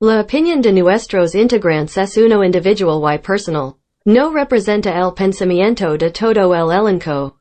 [0.00, 3.74] La opinión de nuestros integrantes es uno individual y personal.
[4.04, 7.36] No representa el pensamiento de todo el elenco.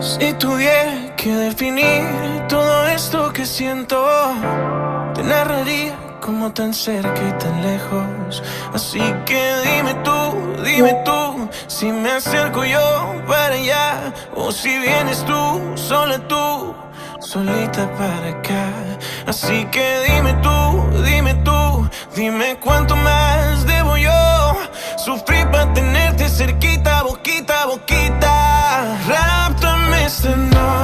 [0.00, 4.04] Si tuviera que definir todo esto que siento,
[5.14, 8.42] te narraría como tan cerca y tan lejos.
[8.72, 15.22] Así que dime tú, dime tú, si me acerco yo para allá, o si vienes
[15.26, 16.74] tú, sola tú,
[17.20, 18.72] solita para acá.
[19.26, 24.56] Así que dime tú, dime tú, dime cuánto más debo yo
[24.96, 28.96] sufrir para tenerte cerquita, boquita, boquita.
[29.06, 30.83] Ráptame esta noche,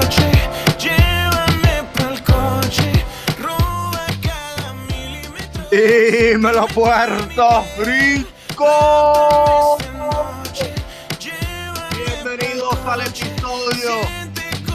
[5.70, 5.79] milímetro.
[6.33, 9.77] Dímelo, Puerto Rico.
[11.96, 14.01] Bienvenidos al episodio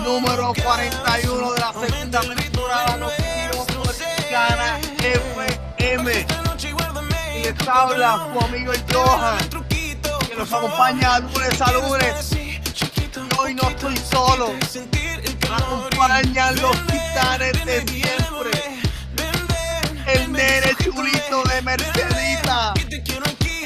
[0.04, 3.06] número 41 de la segunda temporada de
[5.78, 6.12] FM.
[6.12, 6.26] y
[7.38, 9.38] Y les habla su amigo Johan,
[9.70, 12.32] que nos acompaña lunes a lunes.
[12.34, 12.60] Y
[13.38, 14.54] hoy no estoy solo.
[14.54, 14.60] Me
[15.56, 18.85] acompañan los titanes de siempre.
[20.16, 22.74] El nene chulito de Mercedita.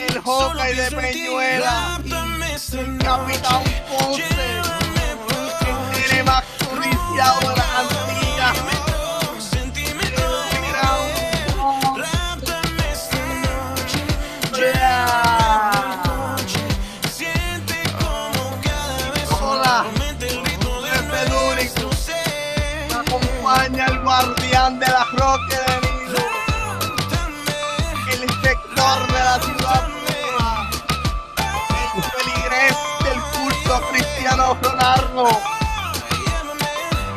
[0.07, 1.99] El Hawkeye de Peñuela.
[2.73, 4.23] El Capitán Ponce.
[5.67, 7.98] El nene más codiciado de las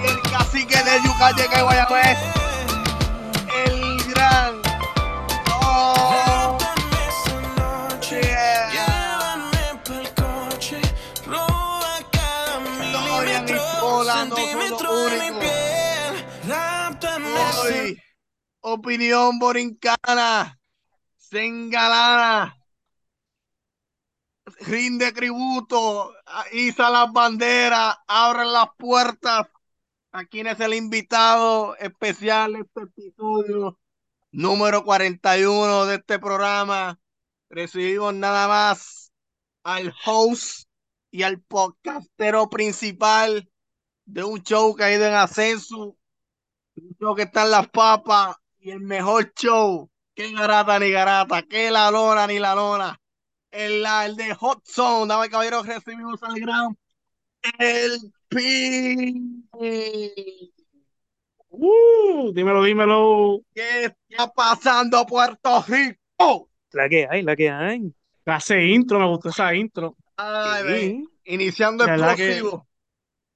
[0.02, 2.18] Y el cacique de Yucaye que Guayabés.
[3.66, 4.60] El gran.
[5.60, 6.58] Oh,
[8.10, 8.72] yeah.
[17.54, 17.96] Y
[18.62, 20.58] opinión borincana,
[21.16, 22.56] se engalana,
[24.60, 26.14] rinde tributo,
[26.52, 29.46] iza las banderas, abre las puertas.
[30.12, 33.78] ¿A quién es el invitado especial de este episodio
[34.30, 37.00] número 41 de este programa?
[37.48, 39.12] Recibimos nada más
[39.62, 40.68] al host
[41.10, 43.48] y al podcastero principal
[44.04, 45.96] de un show que ha ido en ascenso,
[46.76, 51.42] un show que está en las papas y el mejor show, que garata ni garata,
[51.42, 53.01] que la lona ni la lona,
[53.52, 56.76] el, la- el de Hot Zone, dame caballero, recibimos al gran
[57.58, 59.44] El Pi.
[61.48, 63.40] Uh, dímelo, dímelo.
[63.54, 66.48] ¿Qué está pasando Puerto Rico?
[66.72, 67.92] La que hay, la que hay.
[68.24, 69.96] Clase intro, me gustó esa intro.
[70.16, 71.04] Ay, Sí.
[71.24, 72.66] iniciando que- explosivo.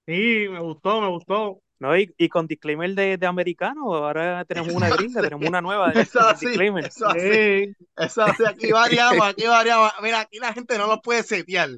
[0.06, 1.60] Sí, me gustó, me gustó.
[1.78, 5.92] No, y, y con disclaimer de, de americano, ahora tenemos una gringa, tenemos una nueva
[5.92, 6.88] de, Eso así, disclaimer.
[6.88, 7.30] eso así.
[7.30, 7.76] Sí.
[7.96, 9.92] Eso así, aquí variamos, aquí variamos.
[10.02, 11.70] Mira, aquí la gente no lo puede setear.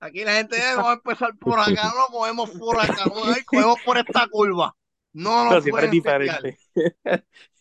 [0.00, 3.12] Aquí la gente, eh, vamos a empezar por acá, no lo cogemos por acá, no,
[3.46, 4.74] cogemos por esta curva.
[5.12, 6.42] No lo siempre es pueden setear.
[6.42, 6.58] diferente.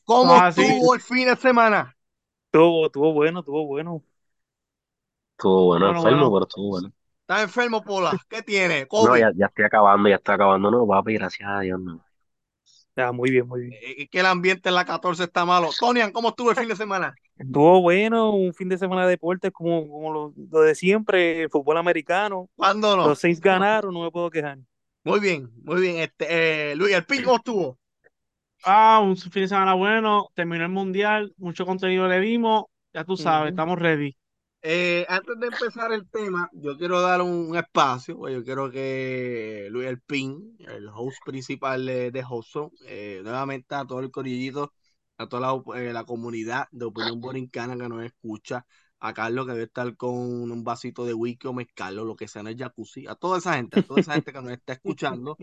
[0.03, 0.65] ¿Cómo Ah, sí.
[0.65, 1.95] estuvo el fin de semana?
[2.51, 4.03] Tuvo, tuvo bueno, tuvo bueno.
[5.37, 6.31] Estuvo bueno, Bueno, enfermo, bueno.
[6.31, 6.93] pero estuvo bueno.
[7.29, 8.17] ¿Estás enfermo, Pola?
[8.27, 8.87] ¿Qué tiene?
[8.91, 10.71] No, ya, ya estoy acabando, ya estoy acabando.
[10.71, 12.03] No, papi, gracias a Dios, no.
[12.95, 13.73] Ya, muy bien, muy bien.
[13.83, 15.69] Eh, que el ambiente en la 14 está malo.
[15.79, 17.13] Tonian, ¿cómo estuvo el fin de semana?
[17.37, 21.51] Estuvo bueno, un fin de semana de deportes como, como lo, lo de siempre, el
[21.51, 22.49] fútbol americano.
[22.55, 23.09] ¿Cuándo no?
[23.09, 24.57] Los seis ganaron, no me puedo quejar.
[25.03, 25.97] Muy bien, muy bien.
[25.97, 27.77] Este, eh, Luis, ¿el pin cómo estuvo?
[28.63, 30.29] Ah, un fin de semana bueno.
[30.33, 32.65] Terminó el mundial, mucho contenido le dimos.
[32.91, 34.17] Ya tú sabes, estamos ready.
[34.61, 38.69] Eh, antes de empezar el tema, yo quiero dar un, un espacio, pues yo quiero
[38.69, 42.25] que Luis El Pin, el host principal de, de
[42.85, 44.73] eh, nuevamente a todo el corillito,
[45.17, 48.65] a toda eh, la comunidad de Opinión Borincana que nos escucha,
[48.99, 52.27] a Carlos que debe estar con un vasito de whisky o mezcal o lo que
[52.27, 54.73] sea en el jacuzzi, a toda esa gente, a toda esa gente que nos está
[54.73, 55.37] escuchando,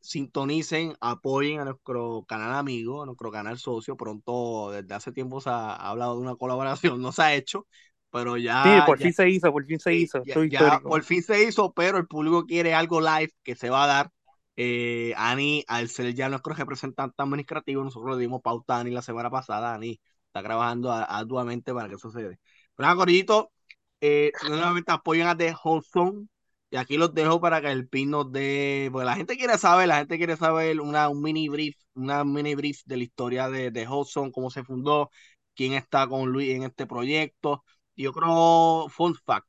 [0.00, 3.96] sintonicen, apoyen a nuestro canal amigo, a nuestro canal socio.
[3.96, 7.66] Pronto, desde hace tiempo se ha hablado de una colaboración, no se ha hecho,
[8.10, 10.22] pero ya, Sí, por ya- fin se hizo, por fin se hizo.
[10.24, 13.86] ya- por fin se hizo, pero el público quiere algo live que se va a
[13.86, 14.10] dar.
[14.56, 19.02] Eh, Ani, al ser ya nuestro representante administrativo, nosotros le dimos pauta a Ani la
[19.02, 19.74] semana pasada.
[19.74, 22.38] Ani está trabajando arduamente para que eso se dé.
[22.74, 23.52] Pero Corillito,
[24.00, 26.28] Eh, nuevamente apoyan a The Hudson.
[26.70, 28.88] Y aquí los dejo para que el pin nos dé.
[28.92, 32.54] Porque la gente quiere saber, la gente quiere saber una, un mini brief, una mini
[32.54, 35.10] brief de la historia de, de Hudson, cómo se fundó,
[35.54, 37.64] quién está con Luis en este proyecto.
[37.98, 39.48] Y yo creo, fun fact,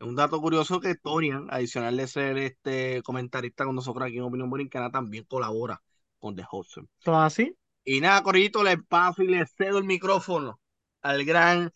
[0.00, 4.24] es un dato curioso que Torian, adicional de ser este comentarista con nosotros aquí en
[4.24, 5.82] Opinión Borincana, también colabora
[6.20, 6.88] con The Hudson.
[7.02, 7.56] ¿Todo así?
[7.84, 10.60] Y nada, Corillito, le paso y le cedo el micrófono
[11.02, 11.72] al gran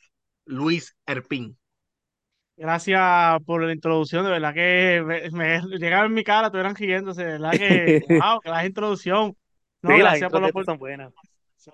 [0.46, 1.58] Luis Erpín.
[2.56, 7.24] Gracias por la introducción, de verdad que me, me llegaba en mi cara, estuvieran riéndose,
[7.24, 9.36] de verdad que, wow, que la introducción.
[9.82, 10.78] No, Sí, gracias por la oportunidad.
[11.56, 11.70] Sí,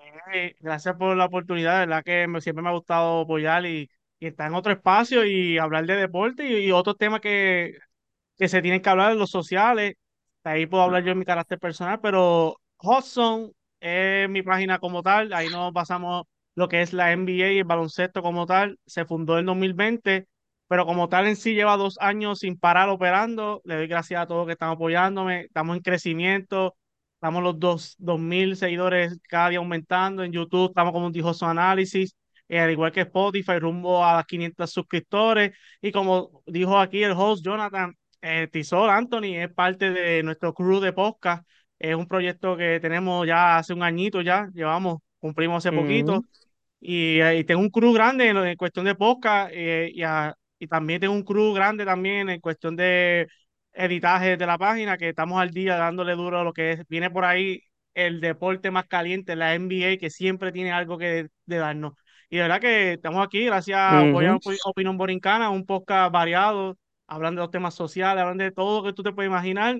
[0.59, 3.89] gracias por la oportunidad, de verdad que me- siempre me ha gustado apoyar y,
[4.21, 7.75] y estar en otro espacio y hablar de deporte y, y otros temas que,
[8.37, 9.95] que se tienen que hablar en los sociales.
[10.43, 15.33] Ahí puedo hablar yo en mi carácter personal, pero Hudson es mi página como tal.
[15.33, 16.25] Ahí nos basamos
[16.55, 18.79] lo que es la NBA y el baloncesto como tal.
[18.85, 20.27] Se fundó en 2020,
[20.67, 23.61] pero como tal en sí lleva dos años sin parar operando.
[23.65, 25.41] Le doy gracias a todos que están apoyándome.
[25.41, 26.75] Estamos en crecimiento.
[27.15, 30.23] Estamos los dos, 2.000 seguidores cada día aumentando.
[30.23, 32.15] En YouTube estamos como un Hudson Análisis.
[32.51, 35.53] Eh, al igual que Spotify, rumbo a las 500 suscriptores.
[35.81, 38.49] Y como dijo aquí el host Jonathan, eh,
[38.89, 41.45] Anthony es parte de nuestro crew de podcast.
[41.79, 46.19] Es un proyecto que tenemos ya hace un añito ya, llevamos, cumplimos hace poquito.
[46.19, 46.27] Ujú.
[46.79, 50.35] Y, eh, y tengo un crew grande en, en cuestión de podcast eh, y, a-
[50.59, 53.27] y también tengo un crew grande también en cuestión de
[53.73, 57.09] editaje de la página, que estamos al día dándole duro a lo que es, viene
[57.11, 57.61] por ahí
[57.93, 61.93] el deporte más caliente, la NBA, que siempre tiene algo que de darnos.
[62.31, 64.03] Y de verdad que estamos aquí, gracias a.
[64.37, 68.87] Opi- Opinión Borincana, un podcast variado, hablando de los temas sociales, hablando de todo lo
[68.87, 69.77] que tú te puedes imaginar.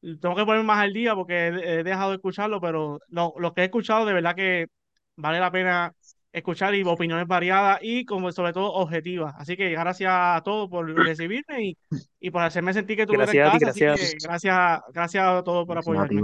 [0.00, 3.60] Tengo que ponerme más al día porque he, dejado de escucharlo, pero lo, lo que
[3.60, 4.68] he escuchado de verdad que
[5.16, 5.92] vale la pena
[6.32, 9.34] escuchar y opiniones variadas y como sobre todo objetivas.
[9.36, 11.78] Así que gracias a todos por recibirme y,
[12.18, 13.68] y por hacerme sentir que en Gracias casa.
[13.68, 16.22] Así gracias a que gracias, gracias a todos por apoyarme.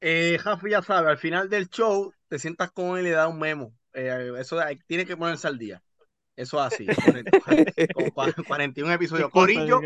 [0.00, 3.28] Eh, Jafi ya sabe, al final del show te sientas con él y le das
[3.28, 3.72] un memo.
[3.94, 5.82] Eh, eso hay- tiene que ponerse al día.
[6.36, 6.86] Eso es así.
[7.26, 7.30] 40
[7.94, 9.30] como cua- 41 episodios.
[9.30, 9.80] Corillo,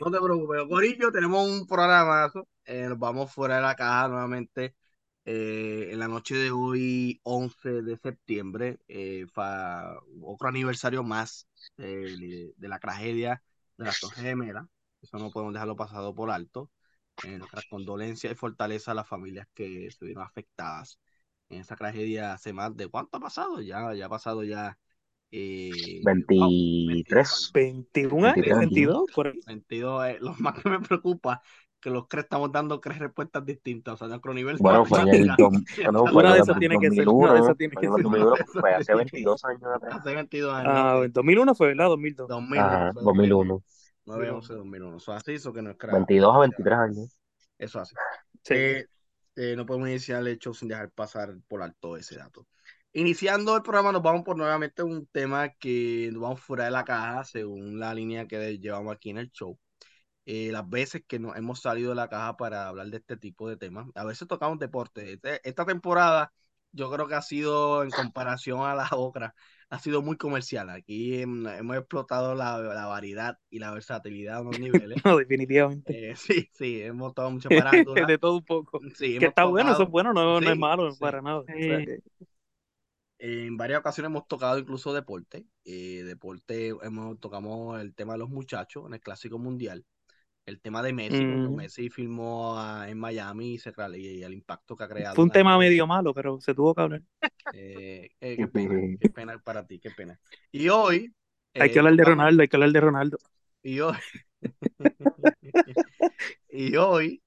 [0.00, 0.62] no te preocupes.
[0.68, 2.48] Corillo, tenemos un programazo.
[2.64, 4.74] Eh, nos vamos fuera de la caja nuevamente
[5.24, 8.78] eh, en la noche de hoy, 11 de septiembre.
[8.88, 11.48] eh, fa- otro aniversario más
[11.78, 13.42] eh, de, de la tragedia
[13.76, 14.66] de las Torres Gemelas.
[15.00, 16.70] Eso no podemos dejarlo pasado por alto.
[17.24, 20.98] Eh, nuestras condolencias y fortaleza a las familias que estuvieron afectadas
[21.54, 24.78] en esa tragedia hace más de cuánto ha pasado ya ya ha pasado ya
[25.30, 25.70] eh,
[26.38, 27.50] wow, 23.
[27.54, 28.70] 21 años, 23 años.
[28.70, 29.40] 22, por ahí.
[29.46, 31.42] 22 eh, lo más que me preocupa
[31.80, 35.08] que los tres estamos dando tres respuestas distintas o sea nuestro nivel Bueno, fue en
[35.08, 35.30] el,
[36.12, 38.02] Una en de esas tiene que ser, una de 2001, esas tiene fue que ser.
[38.02, 38.94] 2001, Eso fue hace sí.
[38.94, 39.96] 22 años atrás.
[40.00, 41.04] hace 22 años Ah, ok.
[41.04, 41.86] en 2001 fue, ¿verdad?
[41.88, 42.28] 2002.
[42.28, 43.62] 2001 Ajá, fue 2001.
[44.04, 47.18] 9 11 2001 eso así eso que nuestra 22 a 23 años.
[47.58, 47.94] eso así
[48.44, 48.54] Sí.
[48.54, 48.86] Eh,
[49.36, 52.46] eh, no podemos iniciar el show sin dejar pasar por alto ese dato.
[52.92, 56.84] Iniciando el programa, nos vamos por nuevamente un tema que nos vamos fuera de la
[56.84, 59.58] caja, según la línea que llevamos aquí en el show.
[60.26, 63.48] Eh, las veces que nos hemos salido de la caja para hablar de este tipo
[63.48, 65.14] de temas, a veces tocamos deporte.
[65.14, 66.32] Este- esta temporada,
[66.72, 69.34] yo creo que ha sido, en comparación a la otra,
[69.70, 70.68] ha sido muy comercial.
[70.70, 74.98] Aquí em, hemos explotado la, la variedad y la versatilidad a unos niveles.
[75.06, 76.10] No, definitivamente.
[76.10, 77.48] Eh, sí, sí, hemos tocado mucha
[77.94, 78.06] farándula.
[78.06, 78.80] De todo un poco.
[78.94, 80.98] Sí, Que está bueno, eso es bueno, no, no es malo sí.
[81.00, 81.38] para nada.
[81.40, 81.84] O sea Sí.
[81.86, 82.00] que-
[83.18, 85.46] En varias ocasiones hemos tocado incluso deporte.
[85.64, 89.84] Eh, deporte, hemos tocamos el tema de los muchachos en el Clásico Mundial.
[90.44, 91.56] El tema de Messi, cuando Ujú.
[91.56, 95.14] Messi filmó a- en Miami y, se, y el impacto que ha creado.
[95.16, 97.02] Fue un tema medio malo, pero se tuvo que hablar.
[97.52, 100.18] Eh, eh, qué pena, qué pena para ti, qué pena.
[100.50, 101.14] Y hoy.
[101.58, 103.18] Hay eh, que hablar de Ronaldo, hay que hablar de Ronaldo.
[103.62, 103.96] Y hoy.
[106.50, 107.22] y hoy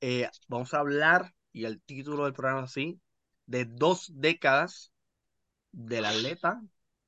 [0.00, 3.00] eh, vamos a hablar, y el título del programa es así,
[3.46, 4.92] de dos décadas
[5.72, 6.62] del atleta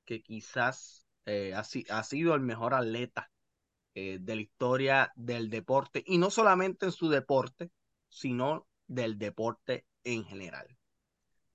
[0.07, 3.32] que quizás eh, ha, ha sido el mejor atleta
[3.95, 7.71] eh, de la historia del deporte, y no solamente en su deporte,
[8.09, 10.67] sino del deporte en general.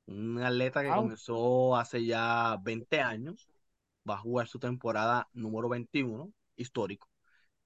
[0.05, 0.97] Un atleta que Wow.
[1.03, 3.49] comenzó hace ya 20 años,
[4.09, 7.09] va a jugar su temporada número 21, histórico.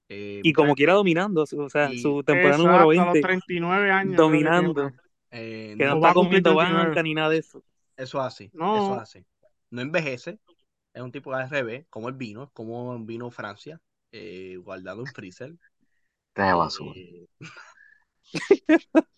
[0.08, 3.12] Eh, Y como mucha quiera dominando, o sea, Y- su temporada Exacto, número a los
[3.12, 4.16] 20, 39 años.
[4.16, 4.50] creo que tiene.
[4.50, 4.92] dominando,
[5.30, 6.88] eh, que no- no va a está comiendo 39.
[6.88, 7.64] banca ni nada de eso.
[7.96, 8.76] Eso así, No.
[8.76, 9.24] eso así.
[9.70, 10.38] No envejece,
[10.92, 13.80] es un tipo de RB, como el vino, como el vino Francia,
[14.12, 15.54] eh, guardado en freezer.
[16.34, 16.92] De basura.
[16.96, 17.26] Eh,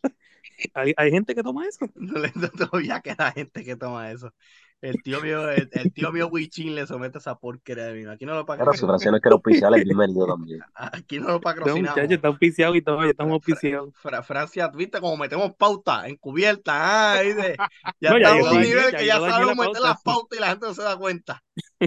[0.72, 1.86] Hay, hay gente que toma eso.
[1.94, 4.32] No le- no, todavía queda gente que toma eso.
[4.80, 8.10] El tío mío, el, el tío mío Wichín le somete esa porquería de vino.
[8.10, 8.90] Aquí no lo Pero si patrocinamos.
[8.90, 10.60] Francia no quiere auspiciar, es bienvenido también.
[10.74, 11.90] Aquí no lo No, patrocinamos.
[11.96, 13.94] muchachos, está auspiciado y todo, ya estamos auspiciados.
[13.94, 17.14] Fra- Francia, viste como metemos pauta encubierta.
[17.14, 17.56] Ah, ¿viste?
[18.00, 20.02] Ya No, ya estamos llegó a un nivel ya que ya la sabemos meter las
[20.02, 21.42] pautas y la gente no se da cuenta.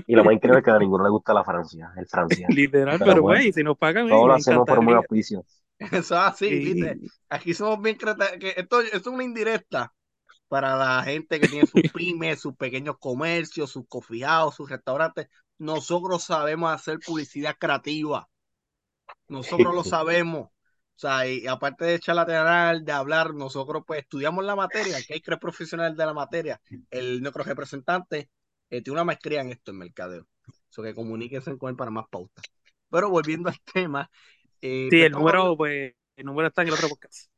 [0.06, 2.48] Y lo más increíble es que a ninguno le gusta la Francia, el Francia.
[2.50, 5.44] Literal, Pero güey, si nos pagan, todo lo hacemos por muy auspicio.
[5.80, 6.98] Eso es así, ¿viste?
[7.00, 7.08] Sí.
[7.30, 9.94] Aquí somos bien que esto, esto es una indirecta
[10.48, 13.86] para la gente que tiene sus pymes, sus pequeños comercios, sus
[14.22, 15.27] house, sus restaurantes.
[15.58, 18.27] Nosotros sabemos hacer publicidad creativa.
[19.27, 20.48] Nosotros lo sabemos.
[20.98, 25.22] O sea, y aparte de charlatanar, de hablar, nosotros pues estudiamos la materia, que hay
[25.22, 26.60] tres profesionales de la materia.
[26.89, 28.30] El nuestro representante
[28.69, 30.27] eh, tiene una maestría en esto, en mercadeo.
[30.69, 32.43] So que comuníquense con él para más pautas.
[32.89, 34.09] Pero volviendo al tema,
[34.62, 37.29] eh, Sí, pues, el hablando- número, pues, el número está en el otro podcast.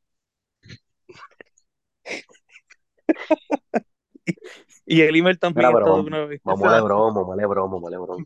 [4.86, 6.42] Y el email también Mira, pero vamos, una vez.
[6.44, 8.22] vamos a Lebron, vamos a Lebron, vamos a Lebron.
[8.24, 8.26] eh,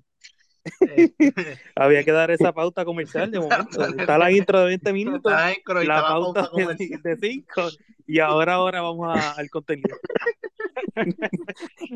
[1.76, 3.86] Había que dar esa pauta comercial de momento.
[3.98, 5.32] Está la intro de 20 minutos,
[5.84, 6.50] la pauta
[7.04, 7.70] de 5
[8.08, 9.96] y ahora, ahora vamos a- al contenido.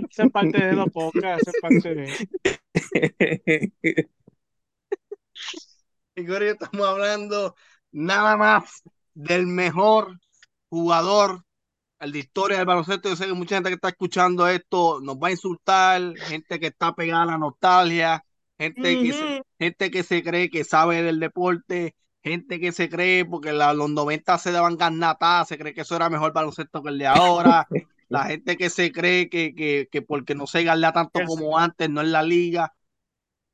[0.10, 2.12] Esa es parte de los podcasts, esa es parte de...
[6.16, 7.56] Y Cory, estamos hablando
[7.92, 8.82] nada más
[9.14, 10.20] del mejor
[10.70, 11.44] jugador
[12.00, 13.10] de la historia del baloncesto.
[13.10, 16.68] Yo sé que mucha gente que está escuchando esto nos va a insultar, gente que
[16.68, 18.24] está pegada a la nostalgia,
[18.58, 23.54] gente que gente que se cree que sabe del deporte, gente que se cree porque
[23.54, 26.98] la- los 90 se daban garnatadas, se cree que eso era mejor baloncesto que el
[27.00, 27.68] de ahora.
[28.10, 31.90] La gente que se cree que, que, que porque no se gana tanto como antes,
[31.90, 32.74] no es la liga.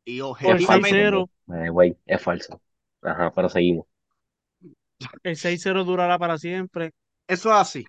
[0.05, 1.29] Y el objetivamente, 6-0,
[1.65, 2.62] eh, güey, es falso.
[3.01, 3.88] Ajá, pero seguimos.
[5.24, 6.91] el 6-0 durará para siempre.
[7.27, 7.86] Eso es así.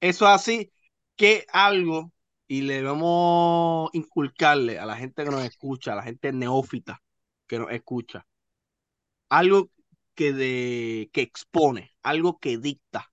[0.00, 0.72] Eso es así
[1.16, 2.12] que algo,
[2.46, 7.02] y le debemos inculcarle a la gente que nos escucha, a la gente neófita
[7.46, 8.26] que nos escucha,
[9.28, 9.70] algo
[10.14, 13.10] que, de, que expone, algo que dicta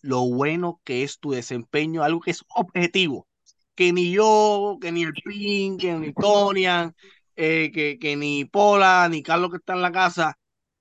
[0.00, 3.28] lo bueno que es tu desempeño, algo que es objetivo,
[3.74, 6.94] que ni yo, que ni el PIN, que ni Tonian,
[7.36, 10.38] eh, que, que ni Pola, ni Carlos que está en la casa,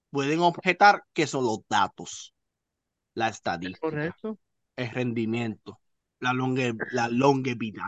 [0.10, 2.34] pueden objetar que son los datos,
[3.14, 4.38] la estadística Correcto.
[4.76, 5.80] el rendimiento,
[6.22, 7.88] la, longe, la longevidad.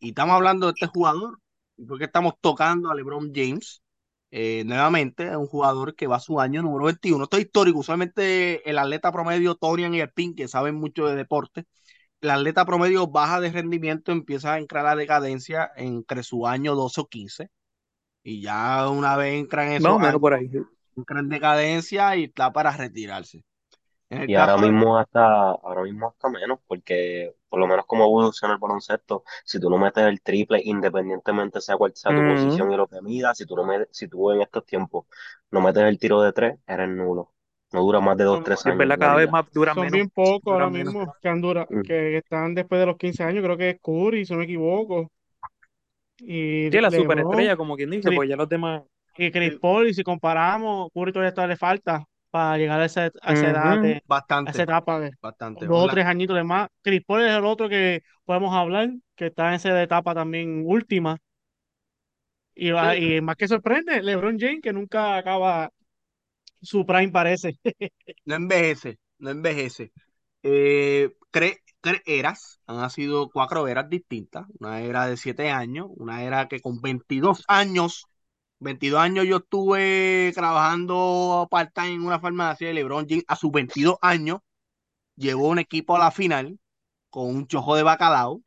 [0.00, 1.38] Y estamos hablando de este jugador,
[1.88, 3.82] porque estamos tocando a LeBron James.
[4.30, 7.24] Eh, nuevamente, es un jugador que va a su año número 21.
[7.24, 7.80] Esto es histórico.
[7.80, 11.66] Usualmente el atleta promedio, Torian y el Pin, que saben mucho de deporte,
[12.22, 16.74] el atleta promedio baja de rendimiento, empieza a entrar a la decadencia entre su año
[16.76, 17.50] 12 o 15.
[18.24, 20.50] Y ya una vez entran en Más o esos menos años, por ahí.
[20.96, 23.44] en decadencia y está para retirarse.
[24.12, 27.66] En el Y ahora caso de- mismo hasta, ahora mismo hasta menos, porque por lo
[27.66, 32.12] menos como evoluciona el baloncesto, si tú no metes el triple, independientemente sea cual sea
[32.14, 32.24] tu Ujú.
[32.24, 35.06] posición y lo que midas, si tú no me- si tú en estos tiempos
[35.50, 37.32] no metes el tiro de tres, eres nulo.
[37.72, 39.32] No dura más de dos, Son- tres Es años verdad, en la cada vez liga.
[39.32, 39.92] más dura Son menos.
[39.96, 40.94] bien pocos ahora menos.
[40.94, 41.82] mismo que, han dura- Mm.
[41.82, 45.10] que están después de los 15 años, creo que es Curry, si no me equivoco.
[46.18, 48.82] Y Sí, la LeBron superestrella, como quien dice, Chris- pues ya los demás.
[49.16, 53.12] y Chris Paul, y si comparamos, Curry todavía está, le falta para llegar a esa,
[53.22, 53.80] a esa edad,
[54.44, 55.66] a esa etapa de bastante.
[55.66, 56.68] dos o tres añitos de más.
[56.82, 61.18] Chris Paul es el otro que podemos hablar, que está en esa etapa también última.
[62.54, 65.70] Y, va- y más que sorprende, LeBron James, que nunca acaba
[66.62, 67.58] su prime, parece.
[68.24, 69.92] no envejece, no envejece.
[70.42, 71.60] Eh, cre-
[72.06, 74.46] eras, han sido cuatro eras distintas.
[74.60, 78.08] Una era de siete años, una era que con 22 años,
[78.62, 83.96] 22 años yo estuve trabajando part-time en una farmacia de LeBron James a sus 22
[84.00, 84.40] años
[85.16, 86.58] llevó un equipo a la final
[87.10, 88.42] con un chojo de bacalao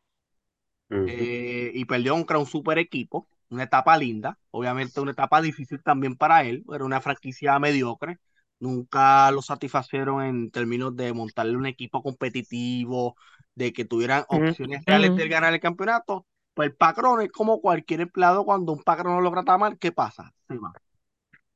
[0.89, 3.27] eh, y perdió contra un super equipo.
[3.50, 6.63] Una etapa linda, obviamente una etapa difícil también para él.
[6.74, 8.17] Era una franquicia mediocre.
[8.60, 13.15] Nunca lo satisfacieron en términos de montarle un equipo competitivo,
[13.53, 16.25] de que tuvieran opciones reales de ganar el campeonato.
[16.56, 19.92] Pues el patrón es como cualquier empleado, cuando un patrón no lo trata mal, ¿qué
[19.92, 20.34] pasa?
[20.48, 20.74] Se va.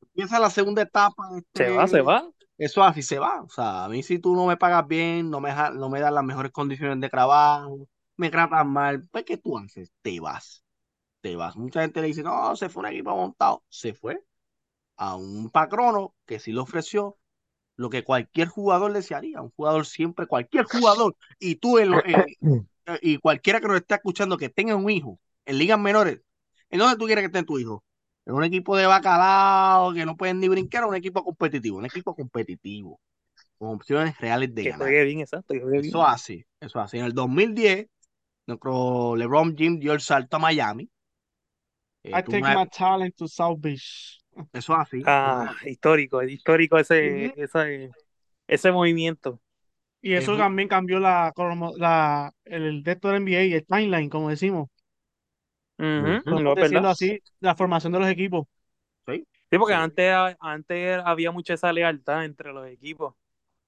[0.02, 2.30] Empieza la segunda etapa de Se este, va, se va.
[2.58, 3.42] eso así se va.
[3.42, 6.12] O sea, a mí si tú no me pagas bien, no me, no me das
[6.14, 7.88] las mejores condiciones de trabajo,
[8.18, 9.92] me tratas mal, pues ¿qué tú haces?
[10.02, 10.64] Te vas.
[11.22, 11.56] Te vas.
[11.56, 13.64] Mucha gente le dice, no, se fue un equipo montado.
[13.70, 14.24] Se fue
[14.98, 17.18] a un patrono que sí le ofreció
[17.78, 19.42] lo que cualquier jugador desearía.
[19.42, 21.16] Un jugador siempre, cualquier jugador.
[21.40, 22.38] Y tú, en lo- eh,
[23.02, 26.22] y cualquiera que nos esté escuchando que tenga un hijo en ligas menores,
[26.70, 27.84] ¿en dónde tú quieres que esté tu hijo?
[28.26, 31.86] En un equipo de bacalao que no pueden ni brincar, o un equipo competitivo, un
[31.86, 33.00] equipo competitivo.
[33.58, 34.88] con opciones reales de Que ganar.
[34.88, 35.90] juegue bien, exacto, que juegue bien.
[35.90, 36.98] Eso así, eso así.
[37.00, 37.88] En el 2010,
[38.48, 40.90] nuestro LeBron James dio el salto a Miami.
[42.04, 44.22] Eh, I take my talent to South Beach.
[44.54, 45.02] eso así.
[45.06, 47.90] Ah, histórico, histórico ese, ese,
[48.48, 49.42] ese movimiento.
[50.02, 51.34] Y eso también cambió la,
[51.78, 54.70] la, el de esto del NBA y el timeline, como decimos.
[56.26, 56.90] No decirlo verdad.
[56.90, 58.48] así, la formación de los equipos.
[59.08, 59.26] Sí.
[59.52, 59.80] Sí, porque Sí.
[59.82, 63.16] antes, antes había mucha esa lealtad entre los equipos.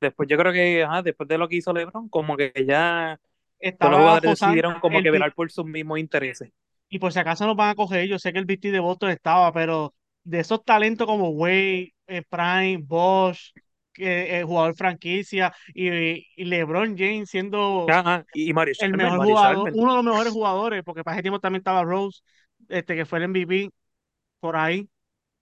[0.01, 3.19] Después yo creo que, ajá, después de lo que hizo LeBron, como que ya
[3.79, 6.51] todos los Estaba jugadores Fosan, decidieron como el que velar por sus mismos intereses.
[6.89, 9.09] y por si acaso nos van a coger, yo sé que el BT de Boston
[9.11, 13.53] estaba, pero de esos talentos como Wade, eh, Prime, Bosch,
[13.97, 15.89] eh, jugador franquicia, y,
[16.35, 20.05] y LeBron James siendo Ajá, y, y Mario el mejor Mario jugador, uno de los
[20.05, 22.21] mejores jugadores, porque para ese tiempo también estaba Rose,
[22.69, 23.69] este que fue el MVP
[24.39, 24.89] por ahí,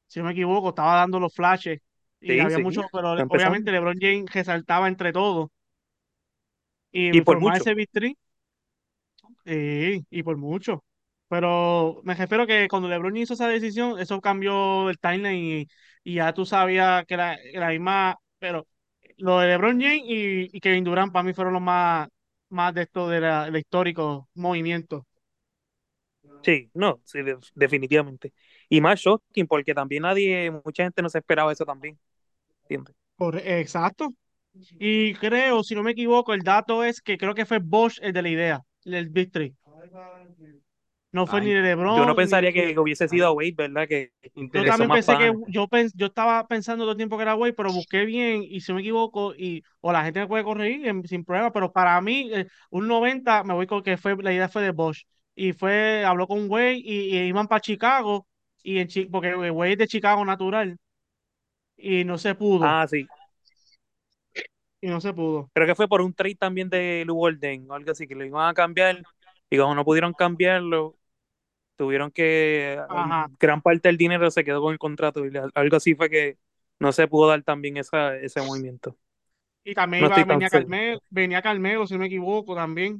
[0.07, 1.79] si no me equivoco, estaba dando los flashes
[2.21, 3.71] y Sí, había sí, muchos, pero obviamente.
[3.71, 5.49] LeBron James resaltaba entre todos
[6.91, 7.63] y, Y por mucho.
[7.63, 8.15] ese victory,
[9.45, 10.83] sí, y por mucho.
[11.27, 15.61] Pero me refiero que cuando LeBron hizo esa decisión, eso cambió el timeline
[16.03, 18.67] y, y ya tú sabías que la, la misma, pero
[19.17, 22.09] lo de LeBron James y, y Kevin Durant para mí fueron los más,
[22.49, 25.05] más de esto de la, del histórico movimiento.
[26.41, 28.33] Sí, no, sí, de- definitivamente.
[28.69, 31.99] Y más shocking, porque también nadie, mucha gente no se esperaba eso también.
[32.63, 32.95] ¿Entiendes?
[33.17, 34.13] Corre- exacto.
[34.79, 38.13] Y creo, si no me equivoco, el dato es que creo que fue Bosch el
[38.13, 39.55] de la idea, el victory.
[41.11, 43.87] No fue Ay, ni de Yo LeBron no pensaría que hubiese sido a Wade, ¿verdad?
[43.87, 44.11] Que
[44.53, 47.53] Yo también pensé que yo pens- yo estaba pensando todo el tiempo que era Wade,
[47.53, 51.07] pero busqué bien y si me equivoco y o la gente me puede corregir en-
[51.07, 54.49] sin problema, pero para mí eh, un 90 me voy con que fue la idea
[54.49, 58.27] fue de Bosch y fue habló con Wade y, y iban para Chicago
[58.63, 60.77] y en porque Wade es de Chicago natural
[61.77, 63.07] y no se pudo Ah, sí.
[64.81, 65.49] y no se pudo.
[65.53, 68.25] Creo que fue por un trade también de Lou Golden o algo así, que lo
[68.25, 69.03] iban a cambiar.
[69.49, 70.97] Y como no pudieron cambiarlo,
[71.79, 72.79] tuvieron que.
[72.89, 73.27] Ajá.
[73.39, 75.25] Gran parte del dinero se quedó con el contrato.
[75.25, 76.37] Y algo así fue que
[76.77, 78.97] no se pudo dar también esa, ese movimiento.
[79.63, 80.49] Y también No iba, venía.
[80.49, 82.99] Carmelo, venía Carmelo, si no me equivoco, también.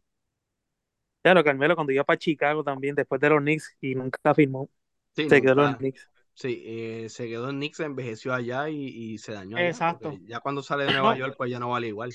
[1.21, 4.69] Claro, Carmelo cuando iba para Chicago también, después de los Knicks, y nunca firmó,
[5.15, 6.09] Sí, se quedó en los Knicks.
[6.33, 9.57] sí, eh, se quedó en Knicks, envejeció allá y, y se dañó.
[9.57, 10.13] Exacto.
[10.25, 11.17] Ya cuando sale de Nueva.
[11.17, 12.13] York, pues ya no vale igual.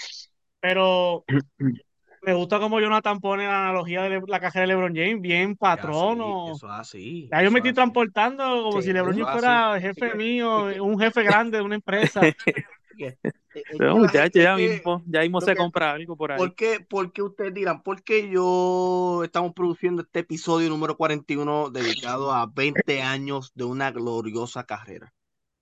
[0.60, 1.24] Pero
[2.24, 6.52] me gusta como Jonathan pone la analogía de la carrera de LeBron James, bien patrono.
[6.54, 7.28] Eso es así.
[7.30, 7.74] Ya yo me estoy así.
[7.74, 11.74] transportando como Sí, si LeBron James es fuera jefe mío, un jefe grande de una
[11.76, 12.20] empresa.
[13.78, 16.38] Pero muchachos, gente- ya mismo, ya mismo se que- compra algo por ahí.
[16.38, 17.82] ¿Por qué, por qué ustedes dirán?
[17.82, 23.90] ¿Por qué yo estamos produciendo este episodio número 41 dedicado a 20 años de una
[23.90, 25.12] gloriosa carrera?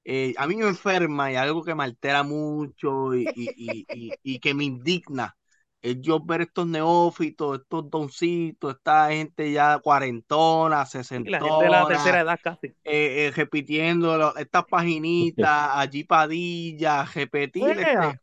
[0.05, 4.13] Eh, a mí me enferma y algo que me altera mucho y, y- y- y-
[4.23, 5.37] y que me indigna
[5.83, 10.87] es yo ver estos neófitos, estos doncitos, esta gente ya cuarentona,
[11.25, 12.75] Y la gente de la sesentona, tercera edad casi.
[12.85, 18.21] eh, eh, repitiendo lo- estas paginitas, allí Padilla, repetir este.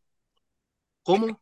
[1.03, 1.41] ¿Cómo?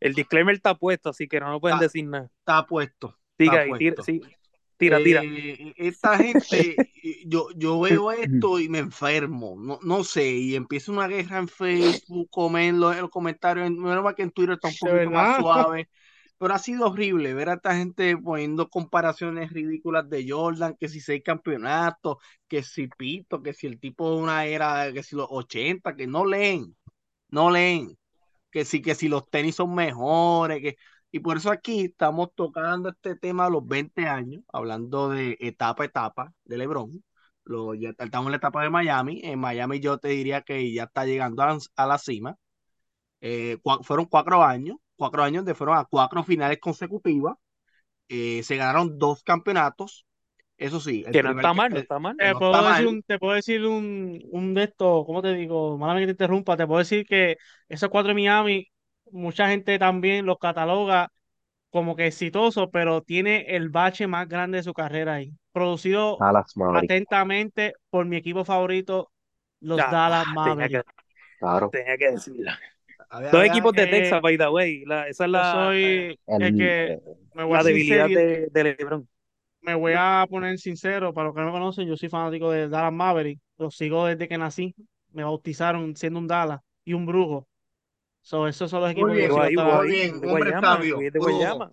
[0.00, 2.30] El disclaimer está puesto, así que no nos pueden decir nada.
[2.40, 3.18] Está puesto.
[3.38, 4.02] Siga está ahí, tira, puesto.
[4.02, 4.20] sí,
[4.76, 5.22] tira, tira.
[5.24, 10.54] Eh, esta gente, eh, yo, yo veo esto y me enfermo, no, no sé, y
[10.54, 14.68] empieza una guerra en Facebook, comen los, en los comentarios, mal que en Twitter está
[14.68, 15.88] un poquito más suave,
[16.38, 21.00] pero ha sido horrible ver a esta gente poniendo comparaciones ridículas de Jordan, que si
[21.00, 25.28] seis campeonatos, que si Pito, que si el tipo de una era, que si los
[25.30, 26.76] 80, que no leen,
[27.30, 27.96] no leen,
[28.50, 30.76] que si, que si los tenis son mejores, que
[31.14, 35.84] y por eso aquí estamos tocando este tema a los 20 años, hablando de etapa
[35.84, 37.04] a etapa de LeBron.
[37.44, 39.20] Lo, ya estamos en la etapa de Miami.
[39.24, 42.36] En Miami yo te diría que ya está llegando a, la- a la cima.
[43.20, 47.36] Eh, cua- fueron cuatro años, cuatro años de fueron a cuatro finales consecutivas.
[48.08, 50.06] Eh, se ganaron dos campeonatos.
[50.58, 52.16] Eso sí, Que no está mal, no el- está mal.
[52.16, 52.86] Te no puedo está decir mal.
[52.86, 55.76] un, te puedo decir un, un de estos, ¿cómo te digo?
[55.78, 57.36] Mala que te interrumpa, te puedo decir que
[57.68, 58.66] esos cuatro de Miami,
[59.14, 61.10] mucha gente también los cataloga
[61.70, 65.34] como que exitosos, pero tiene el bache más grande de su carrera ahí.
[65.52, 69.12] Producido Dallas Mavericks, atentamente por mi equipo favorito,
[69.60, 70.82] los Ah, Dallas tenía Mavericks.
[70.82, 70.82] que,
[71.38, 71.72] claro.
[71.72, 72.52] tenía que decirlo.
[73.10, 74.84] Ver, a Dos ver, equipos de eh, Texas, by the way.
[74.86, 76.98] La- esa es la, soy el El- que
[77.34, 79.08] me voy a la debilidad de, de LeBron.
[79.62, 82.68] me voy a poner sincero, para los que no me conocen, yo soy fanático de
[82.68, 84.74] Dallas Maverick, los sigo desde que nací,
[85.12, 87.48] me bautizaron siendo un Dallas y un brujo.
[88.24, 91.04] So, esos son los equipos Muy que yo ahí, muy bien, de hombre Guayama, sabio,
[91.10, 91.20] de brujo.
[91.20, 91.72] Guayama.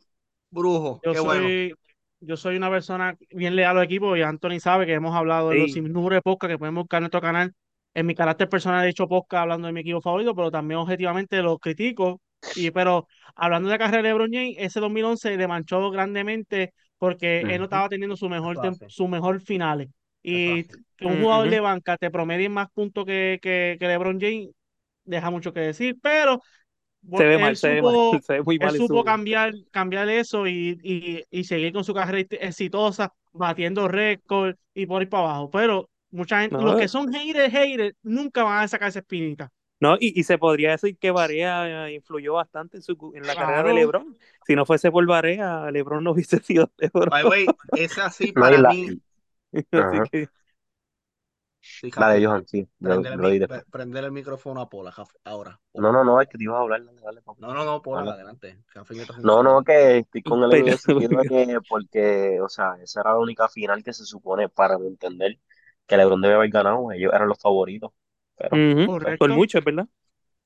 [0.49, 1.53] Brujo, Yo qué bueno.
[1.53, 1.73] soy,
[2.19, 5.57] yo soy una persona bien leal al equipo y Anthony sabe que hemos hablado de
[5.57, 7.53] los sinnúmeros de podcast que pueden buscar en nuestro canal.
[7.93, 11.41] en mi carácter personal he hecho podcast hablando de mi equipo favorito, pero también objetivamente
[11.41, 12.21] lo critico.
[12.55, 17.41] Y, pero hablando de la carrera de LeBron James, ese 2011 le manchó grandemente porque
[17.41, 19.89] él no estaba teniendo su mejor, su mejor finales.
[20.23, 20.65] Y
[20.97, 24.49] que un jugador de banca te promedie más puntos que, que, que LeBron James,
[25.05, 26.41] deja mucho que decir, pero
[27.13, 28.83] Se ve él mal, se ve mal, supo, se ve muy él mal en supo
[28.83, 29.03] su...
[29.03, 34.85] cambiar, cambiar eso y, y, y seguir con su carrera ex- exitosa, batiendo récord y
[34.85, 35.49] por ahí para abajo.
[35.51, 39.51] Pero mucha gente, los No, que son haters, haters, nunca van a sacar esa espinita.
[39.79, 43.35] no, y, y se podría decir que Barea eh, influyó bastante en, su, en la
[43.35, 43.73] carrera de Claro.
[43.73, 44.17] LeBron.
[44.45, 47.09] Si no fuese por Barea, LeBron no hubiese sido LeBron.
[47.09, 49.01] By way, esa sí No, y para mí.
[49.73, 50.29] Así que,
[51.63, 52.67] Sí, Dale, Jafi, Johan, sí.
[52.79, 53.63] Prender el, después.
[53.71, 54.93] prender micrófono a Pola,
[55.25, 55.59] ahora.
[55.73, 56.83] No, no, no, es que te ibas a hablar.
[56.83, 57.41] Dale, dale, papi.
[57.41, 58.11] No, no, no, Pola, Dale.
[58.13, 58.57] adelante.
[59.23, 62.75] No, no, que estoy con él en Pero- el sentido de que, porque, o sea,
[62.81, 65.39] esa era la única final que se supone, para mi entender,
[65.85, 66.91] que LeBron debe haber ganado.
[66.91, 67.91] Ellos eran los favoritos.
[68.35, 68.85] Pero, Ujú.
[69.17, 69.87] Por mucho, es verdad.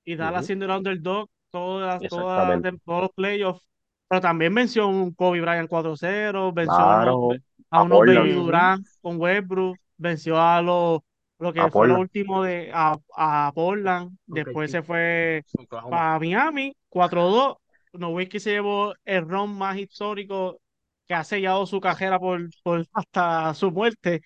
[0.04, 0.45] Y Dallas Ujú.
[0.47, 2.71] siendo el underdog todas, todas, Exactamente.
[2.86, 3.65] todos los playoffs.
[4.08, 7.38] Pero también venció a un Kobe Bryant 4-0, venció claro, a unos,
[7.71, 8.34] a a unos Baby Portland.
[8.34, 11.01] Durant con Westbrook, venció a los
[11.39, 11.99] lo que A fue lo Portland.
[11.99, 15.43] último de a, a Portland, después se fue
[15.88, 17.58] para Miami 4-2.
[17.93, 20.60] Nowitzki se llevó el ron más histórico
[21.08, 24.21] que ha sellado su carrera por, por hasta su muerte.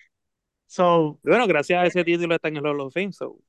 [0.67, 3.13] So, Bueno, gracias a ese título está en el Hall of Fame.
[3.13, 3.39] so,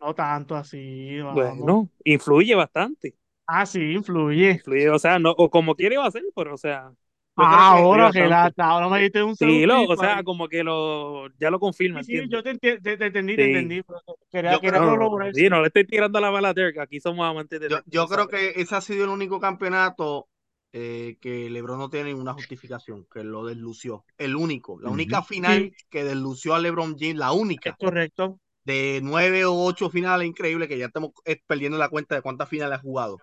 [0.00, 1.58] no tanto así, vamos.
[1.58, 3.16] Bueno, influye bastante.
[3.46, 4.64] Ah, sí, influye.
[4.64, 6.92] Influye, o sea, no, o como quiere va a ser, pero o sea,
[7.38, 10.24] Que ahora que la, ahora me diste un Sí, lo, o sea, ahí.
[10.24, 13.48] como que lo, ya lo confirma, Sí, yo te, enti- te, te entendí, te Sí.
[13.50, 13.82] entendí.
[13.82, 16.78] pero Quería, Yo quería creo- No, sí, no le estoy tirando la bala a Dirk,
[16.80, 20.28] aquí somos amantes de Yo, yo creo que ese ha sido el único campeonato
[20.72, 24.04] eh, que LeBron no tiene ninguna justificación, que lo deslució.
[24.18, 28.38] El único, la única final que deslució a LeBron James, la Es única, correcto.
[28.64, 32.48] de nueve o ocho finales, increíble, que ya estamos eh, perdiendo la cuenta de cuántas
[32.50, 33.18] finales ha jugado.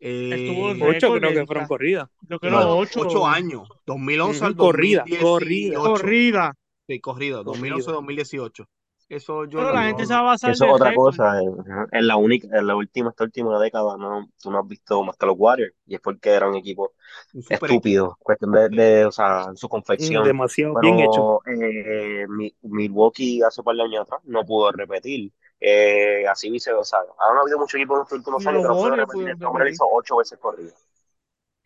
[0.00, 2.08] Estuvo Eh, en Ocho creo que fueron corridas.
[2.28, 3.00] Yo creo bueno, ocho.
[3.00, 5.82] ocho años, 2011 al Ujú, corrida, 2018.
[5.92, 6.54] Corrida.
[6.88, 8.64] Sí, corrido, 2011 2018.
[9.08, 10.90] Eso yo Pero no- la no- gente no- se va a basar Eso es otra
[10.90, 11.16] récord.
[11.16, 11.40] cosa.
[11.42, 11.54] En,
[11.92, 15.16] en la única, en la última, esta última década, no, tú no has visto más
[15.16, 15.74] que los Warriors.
[15.86, 16.90] Y es porque eran equipos
[17.34, 18.14] un super estúpidos.
[18.20, 20.24] Cuestión de, de, o sea, en su confección.
[20.24, 21.40] Demasiado bien hecho.
[21.44, 25.32] Pero eh, Mi- Milwaukee hace un par de años atrás no pudo repetir.
[25.60, 28.74] Eh, así vice, o sea, han habido muchos equipos en estos últimos años los que
[28.74, 29.36] no Warriors repetir.
[29.46, 29.72] repetir.
[29.74, 30.72] hizo ocho veces corrido.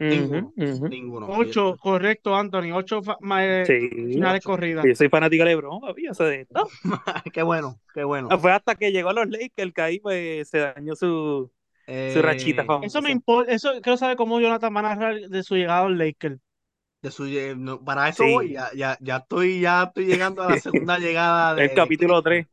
[0.00, 0.88] Ninguno, Ujú, ujú.
[0.88, 1.26] ninguno.
[1.30, 2.72] Ocho, correcto, Anthony.
[2.74, 3.00] Ocho
[3.38, 3.88] eh, Sí.
[4.14, 4.84] finales corridas.
[4.84, 6.66] Yo soy fanático de LeBron, papi, o sea, de- no.
[7.32, 8.36] qué bueno, qué bueno.
[8.40, 11.50] Fue hasta que llegó a los Lakers que ahí pues, se dañó su,
[11.86, 12.86] su rachita Eh, famosa.
[12.88, 13.52] Eso me importa.
[13.52, 16.40] Eso quiero saber cómo Jonathan va a narrar de su llegada al Lakers.
[17.00, 18.32] de su, eh, no, para eso Sí.
[18.32, 22.16] voy, ya, ya, ya estoy, ya estoy llegando a la segunda llegada de, El capítulo
[22.16, 22.46] de 3.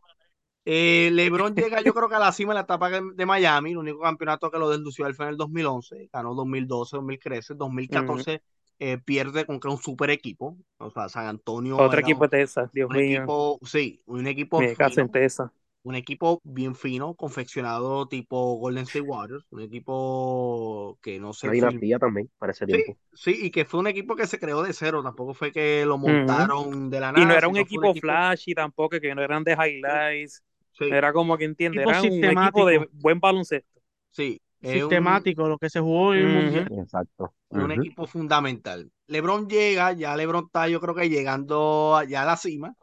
[0.64, 3.72] Eh, LeBron llega, yo creo que a la cima de la etapa de Miami.
[3.72, 6.10] El único campeonato que lo deslució él fue en el 2011.
[6.14, 7.56] Ganó 2012, 2013.
[7.56, 8.44] 2014
[8.80, 10.58] eh, pierde contra un super equipo.
[10.78, 11.80] O sea, San Antonio.
[11.80, 13.34] Otro era equipo de Texas, Dios un mío.
[13.36, 15.52] equipo, sí, un equipo Me caso fino, en Texas.
[15.84, 21.54] un equipo bien fino, confeccionado tipo Golden State Warriors, un equipo que no se Una
[21.54, 22.98] fil- dinastía también, para ese Sí, tiempo.
[23.14, 25.98] sí, y que fue un equipo que se creó de cero, tampoco fue que lo
[25.98, 27.24] montaron de la nada.
[27.24, 30.42] Y no era un equipo flashy tampoco, que no eran de highlights.
[30.42, 30.51] Sí,
[30.88, 32.66] Era como que entiende, era un equipo sistemático.
[32.68, 33.82] de buen baloncesto.
[34.10, 36.44] sí, es un- Sistemático, lo que se jugó en el.
[36.44, 36.68] Mundial.
[36.80, 37.34] Exacto.
[37.50, 38.92] Un equipo fundamental.
[39.08, 42.76] LeBron llega, ya LeBron está, yo creo que llegando ya a la cima,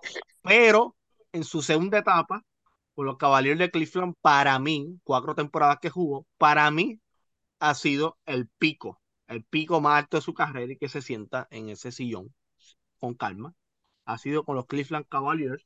[0.43, 0.97] pero
[1.33, 2.43] en su segunda etapa,
[2.95, 7.01] con los Cavaliers de Cleveland, para mí, cuatro temporadas que jugó, para mí
[7.61, 11.47] ha sido el pico, el pico más alto de su carrera y que se sienta
[11.51, 12.35] en ese sillón
[12.99, 13.55] con calma.
[14.05, 15.65] Ha sido con los Cleveland Cavaliers.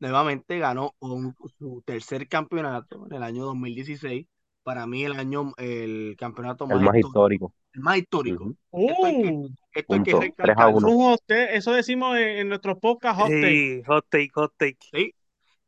[0.00, 4.26] Nuevamente ganó un- su tercer campeonato en el año 2016.
[4.62, 7.54] Para mí, el año, el campeonato El más, más histórico, histórico.
[7.72, 8.52] el más histórico.
[8.72, 10.18] Esto hay que- Uh, Esto hay que Punto.
[10.18, 10.76] 3 a recalcarlo.
[10.78, 10.88] 1.
[10.88, 13.76] un hot take, eso decimos en, en nuestros podcasts hot take.
[13.76, 14.78] Sí, hot take, hot take.
[14.92, 15.14] Sí,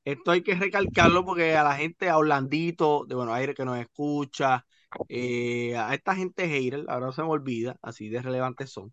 [0.05, 3.79] esto hay que recalcarlo porque a la gente, a Orlandito de Buenos Aires que nos
[3.79, 4.67] escucha,
[5.09, 8.93] eh, a esta gente hater, ahora no se me olvida, así de relevantes son,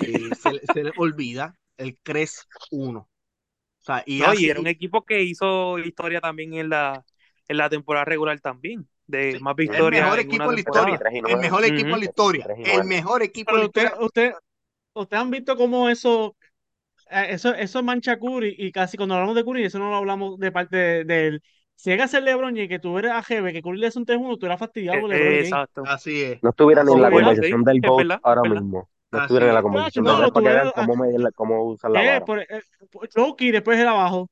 [0.00, 3.08] eh, se, le- se les olvida el CRES 1.
[3.82, 7.04] O sea, y, No, así- y era un equipo que hizo historia también en la,
[7.48, 8.88] en la temporada regular también.
[9.06, 11.38] De Sí, más el victorias mejor en equipo en la historia, 3 y el 9.
[11.38, 12.02] mejor equipo en Ujú.
[12.02, 12.84] la historia, 3 y el 9.
[12.84, 13.98] mejor equipo en Pero la usted, historia.
[14.00, 14.32] usted,
[14.94, 16.36] ustedes han visto cómo eso,
[17.10, 19.96] eh, eso, eso mancha a Curry y casi cuando hablamos de Curry, eso no lo
[19.96, 21.42] hablamos de parte de, de él.
[21.76, 24.06] Si llega a ser LeBron James, que tú eres AGB, que Curry le hace un
[24.06, 25.82] 3-1, tú eras fastidiado por Eh, LeBron exacto.
[25.82, 26.42] Así es.
[26.42, 27.10] No estuviera ni en la es.
[27.10, 28.88] conversación del es verdad, ahora es mismo.
[29.12, 31.90] No estuviera en la conversación No, para que vean tuvieron- cómo, medir la- cómo usar
[31.90, 32.24] la Eh, vara.
[32.24, 32.46] por, eh,
[32.90, 34.28] por Loki, después el abajo.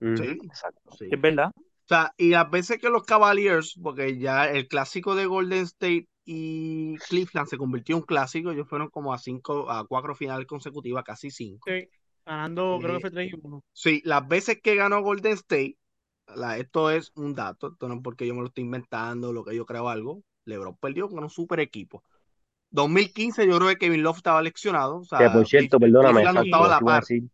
[0.00, 0.90] Mm, Sí, Exacto.
[0.98, 1.08] sí.
[1.10, 1.50] Es verdad.
[1.56, 6.06] O sea, y las veces que los Cavaliers, porque ya el clásico de Golden State
[6.24, 10.46] y Cleveland se convirtió en un clásico, ellos fueron como a cinco, a cuatro finales
[10.46, 11.68] consecutivas, casi cinco.
[11.70, 11.88] Sí,
[12.24, 13.64] ganando, creo que fue 3 y 1.
[13.72, 15.76] Sí, las veces que ganó Golden State,
[16.36, 19.42] la- esto es un dato, esto no es porque yo me lo estoy inventando, lo
[19.44, 20.22] que yo creo algo.
[20.44, 22.04] LeBron perdió con un super equipo.
[22.70, 26.30] 2015 yo creo que Kevin Love estaba leccionado, o sea, Que por cierto, perdóname, no
[26.30, 27.00] exacto, estaba a la par.
[27.00, 27.24] decir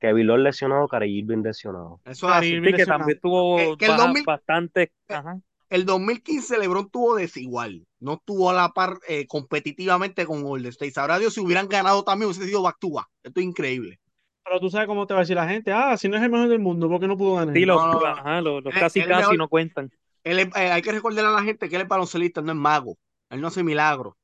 [0.00, 2.00] que Vilor lesionado, Kyrie Irving lesionado.
[2.04, 2.50] Eso es así.
[2.52, 2.98] Que lesionado.
[2.98, 4.92] también tuvo Que- que el bajas 2000 bastante.
[5.08, 5.38] Ajá.
[5.70, 10.90] El 2015 LeBron tuvo desigual, no tuvo a la par eh, competitivamente con Golden State.
[10.92, 13.08] Sabrá Dios si hubieran ganado también, hubiese sido back to back.
[13.22, 13.98] Esto es increíble.
[14.44, 15.72] Pero tú sabes cómo te va a decir la gente.
[15.72, 17.54] Ah, si no es el mejor del mundo, ¿por qué no pudo ganar?
[17.54, 18.06] Sí, los, No, no, no.
[18.06, 19.90] ajá, los, los Él- casi casi mejor- no cuentan.
[20.22, 22.96] Es- eh, hay que recordarle a la gente que él es baloncelista, no es mago.
[23.30, 24.14] Él no hace milagros.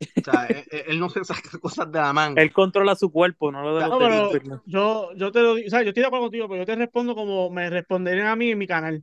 [0.00, 0.46] O sea,
[0.86, 2.40] él, no se saca cosas de la manga.
[2.42, 3.98] Él controla su cuerpo, no lo de los
[4.44, 6.66] No, yo, yo te lo digo, o sea, yo estoy de acuerdo contigo, pero yo
[6.66, 9.02] te respondo como me responderían a mí en mi canal.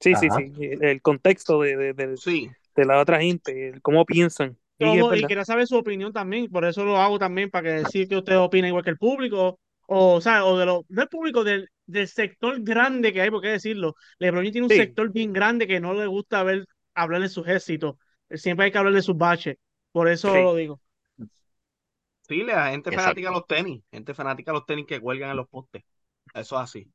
[0.00, 0.38] Sí, sí, Ajá.
[0.38, 0.52] sí.
[0.80, 4.58] El contexto de, de, de, Sí, de la otra gente, el cómo piensan.
[4.78, 8.08] Y Como- quería saber su opinión también, por eso lo hago también, para que decir
[8.08, 11.08] que usted opina igual que el público, o, o sea, o de lo, no el
[11.08, 13.94] público, del, del sector grande que hay, por qué decirlo.
[14.18, 14.76] LeBron James tiene un Sí.
[14.76, 17.96] sector bien grande que no le gusta ver hablar de sus éxitos,
[18.30, 19.56] siempre hay que hablar de sus baches,
[19.96, 20.42] por eso Sí.
[20.42, 20.80] lo digo.
[22.28, 23.02] sí, la gente Exacto.
[23.02, 23.82] fanática a los tenis.
[23.90, 25.84] Gente fanática a los tenis que cuelgan en los postes.
[26.34, 26.92] Eso es así.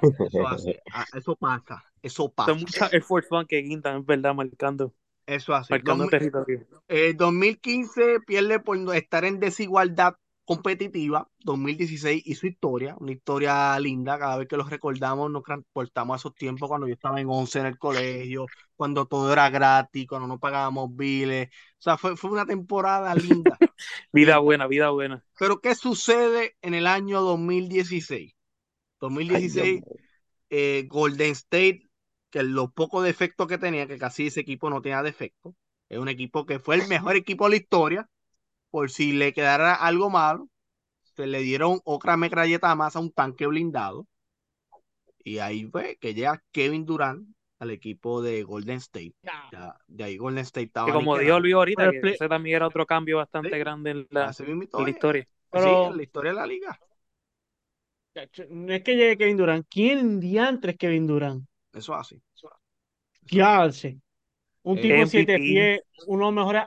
[0.00, 0.76] Eso es así.
[0.92, 1.82] Ah, Eso pasa.
[2.02, 2.52] Eso pasa.
[2.52, 4.94] Son muchas Air Force One que guindan, es verdad, marcando,
[5.26, 5.72] Eso es así.
[5.72, 6.66] marcando Dos- territorio.
[6.86, 10.14] Eh, 2015 pierde por estar en desigualdad
[10.46, 11.28] competitiva.
[11.40, 14.18] 2016 hizo historia, una historia linda.
[14.18, 17.58] Cada vez que los recordamos, nos transportamos a esos tiempos cuando yo estaba en 11
[17.60, 21.48] en el colegio, cuando todo era gratis, cuando no pagábamos biles.
[21.78, 23.58] O sea, fue, fue una temporada linda.
[24.12, 25.22] Vida buena, vida buena.
[25.38, 28.34] Pero, ¿qué sucede en el año 2016?
[29.00, 29.82] 2016,
[30.50, 31.90] eh, Golden State,
[32.30, 35.54] que los pocos defectos que tenía, que casi ese equipo no tenía defectos,
[35.88, 38.08] es un equipo que fue el mejor equipo de la historia,
[38.76, 40.50] por si le quedara algo malo,
[41.14, 44.06] se le dieron otra metralleta más a un tanque blindado,
[45.24, 47.26] y ahí fue que llega Kevin Durant
[47.58, 49.14] al equipo de Golden State.
[49.50, 51.40] Ya, de ahí Golden State estaba Que como dijo.
[51.40, 53.58] Luis ahorita, que ese también era otro cambio bastante Sí.
[53.60, 55.26] grande en la, en historia.
[55.54, 56.78] Sí, en la historia de la liga.
[58.50, 61.46] No es que llegue Kevin Durant, ¿quién diantre es Kevin Durant?
[61.72, 62.22] Eso es así.
[63.26, 63.98] ¿Qué hace?
[64.66, 65.38] Un tipo de siete MVP.
[65.38, 66.62] pies, uno de los mejores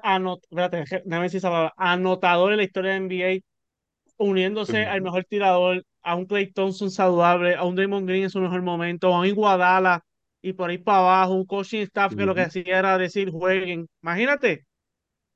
[1.77, 3.45] anotadores de la historia de NBA,
[4.17, 8.39] uniéndose al mejor tirador, a un Klay Thompson saludable, a un Draymond Green en su
[8.39, 10.01] mejor momento, a un Iguadala
[10.41, 13.88] y por ahí para abajo, un coaching staff que lo que hacía era decir jueguen.
[14.01, 14.65] Imagínate,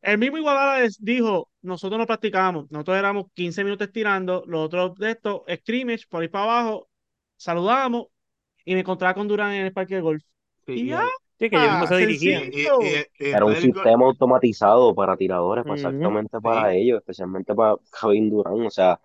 [0.02, 5.12] el mismo Iguadala dijo, nosotros no practicábamos, nosotros éramos 15 minutos tirando, los otros de
[5.12, 6.90] esto, scrimmage, por ahí para abajo,
[7.38, 8.08] saludábamos
[8.66, 10.24] y me encontraba con Durán en el parque de golf.
[10.66, 11.06] Sí, Y ya,
[11.40, 12.44] Sí, que ellos Ah, no se y- dirigían.
[12.44, 12.82] sencillo.
[12.82, 16.78] y- y- y Era un gol- sistema automatizado para tiradores, exactamente para Sí.
[16.78, 18.66] ellos, especialmente para Kevin Durant.
[18.68, 19.00] O sea,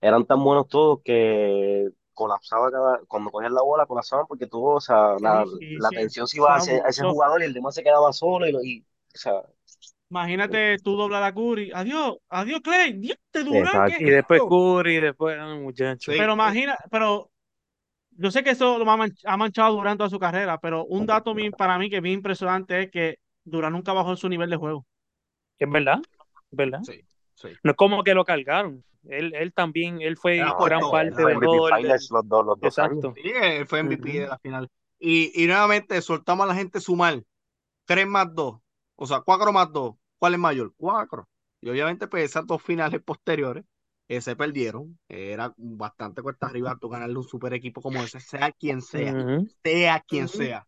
[0.00, 4.80] eran tan buenos todos que colapsaba cada, cuando cogían la bola, colapsaban porque todo, o
[4.80, 5.44] sea, la,
[5.88, 8.80] atención se iba eso hacia, a ese jugador y el demás se quedaba solo y,
[9.14, 9.42] o sea,
[10.08, 11.72] Imagínate tú doblar a Curry.
[11.74, 12.92] Adiós, adiós, Clay.
[12.94, 13.90] Dios te Durán.
[13.90, 14.40] ¿qué Y es después?
[14.48, 16.12] Curry, y después, ah, muchacho.
[16.12, 16.18] Sí.
[16.18, 17.30] Pero imagina, pero
[18.18, 21.06] yo sé que eso lo ha manch- ha manchado Durán toda su carrera, pero un
[21.06, 24.28] dato bien- para mí que es bien impresionante es que Durán nunca bajó en su
[24.28, 24.86] nivel de juego.
[25.58, 26.80] Es verdad, es verdad.
[26.82, 27.00] Sí,
[27.34, 27.48] sí.
[27.62, 28.82] No es como que lo cargaron.
[29.08, 31.68] Él, él también, él fue no, gran parte era de todo.
[31.68, 32.96] el- Finals los dos, los dos años.
[33.04, 33.14] Exacto.
[33.22, 34.18] Sí, él fue MVP Ujú.
[34.20, 34.68] de la final.
[34.98, 37.22] Y, y nuevamente soltamos a la gente sumar.
[37.84, 38.56] 3 más 2.
[38.96, 39.94] O sea, 4 más 2.
[40.18, 40.72] ¿Cuál es mayor?
[40.76, 41.28] 4.
[41.60, 43.64] Y obviamente, pues esas dos finales posteriores
[44.08, 44.98] eh, se perdieron.
[45.08, 49.14] Era bastante cuesta arriba tú ganarle un super equipo como ese, sea quien sea.
[49.62, 50.64] Sea quien sea.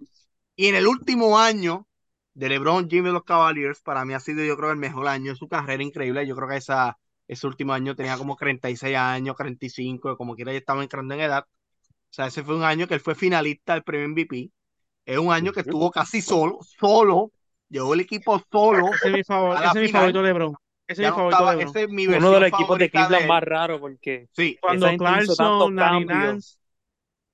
[0.57, 1.87] Y en el último año
[2.35, 5.33] de LeBron James de los Cavaliers, para mí ha sido, yo creo, el mejor año
[5.33, 6.27] de su carrera increíble.
[6.27, 10.59] Yo creo que esa, ese último año tenía como 36 años, 45, como quiera, ya
[10.59, 11.45] estaba entrando en edad.
[11.47, 14.51] O sea, ese fue un año que él fue finalista del premio MVP.
[15.05, 17.33] Es un año que estuvo casi solo, solo,
[17.69, 18.93] llevó el equipo solo.
[18.95, 20.55] Ese es mi, favor, ese es mi favorito LeBron.
[20.89, 22.91] Ese es mi favorito estaba, de ese es mi Uno de los equipos de de
[22.91, 23.27] Cleveland él.
[23.27, 26.41] más raro porque Sí, Cuando Clarkson,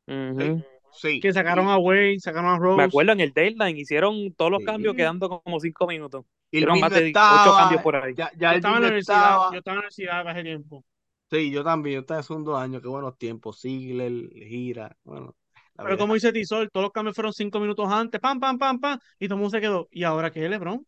[0.06, 0.64] Ujú.
[0.92, 1.14] sí.
[1.20, 2.82] que sacaron a Wayne, sacaron a Me Rose.
[2.82, 4.62] acuerdo en el deadline hicieron todos los Sí.
[4.62, 6.24] cambios quedando como cinco minutos.
[6.52, 8.16] Irving Hicieron más de ocho estaba, cambios por ahí.
[8.16, 9.48] ya, ya Yo estaba en la universidad, estaba.
[9.48, 10.84] yo estaba en la universidad ese tiempo.
[11.30, 15.34] Sí, yo también, yo estaba en segundo año, qué buenos tiempos, Ziegler, gira, bueno,
[15.82, 15.98] Pero verdad.
[15.98, 19.28] como dice Tisol, todos los cambios fueron cinco minutos antes, pam, pam, pam, pam, y
[19.28, 19.88] todo el mundo se quedó.
[19.90, 20.86] ¿Y ahora qué es LeBron?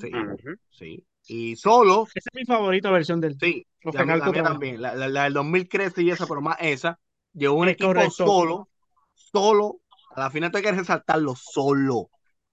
[0.00, 0.32] Sí,
[0.70, 1.06] sí.
[1.26, 3.40] Y solo, Esa es mi favorita versión del.
[3.40, 6.56] sí, la, recalco la mía también, la, la, la del 2013 y esa, pero más
[6.60, 6.98] esa.
[7.32, 8.10] llevó un Es equipo correcto.
[8.10, 8.68] solo,
[9.14, 9.80] solo,
[10.14, 12.10] a la final hay que resaltarlo, solo.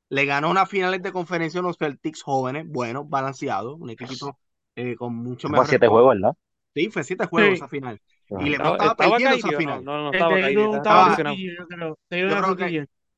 [0.09, 4.37] Le ganó unas finales de conferencia a unos Celtics jóvenes, buenos, balanceados, un equipito
[4.75, 5.87] eh, con mucho Fue mejor siete juego.
[5.87, 6.33] juegos, ¿verdad?
[6.75, 7.59] Sí, fue siete juegos Sí.
[7.59, 8.01] esa final.
[8.37, 9.81] Y LeBron Estaba, estaba estaba perdiendo esa caído, no, final.
[9.81, 11.97] no, no El estaba caído, estaba estaba rookie, yo creo.
[12.09, 12.73] Que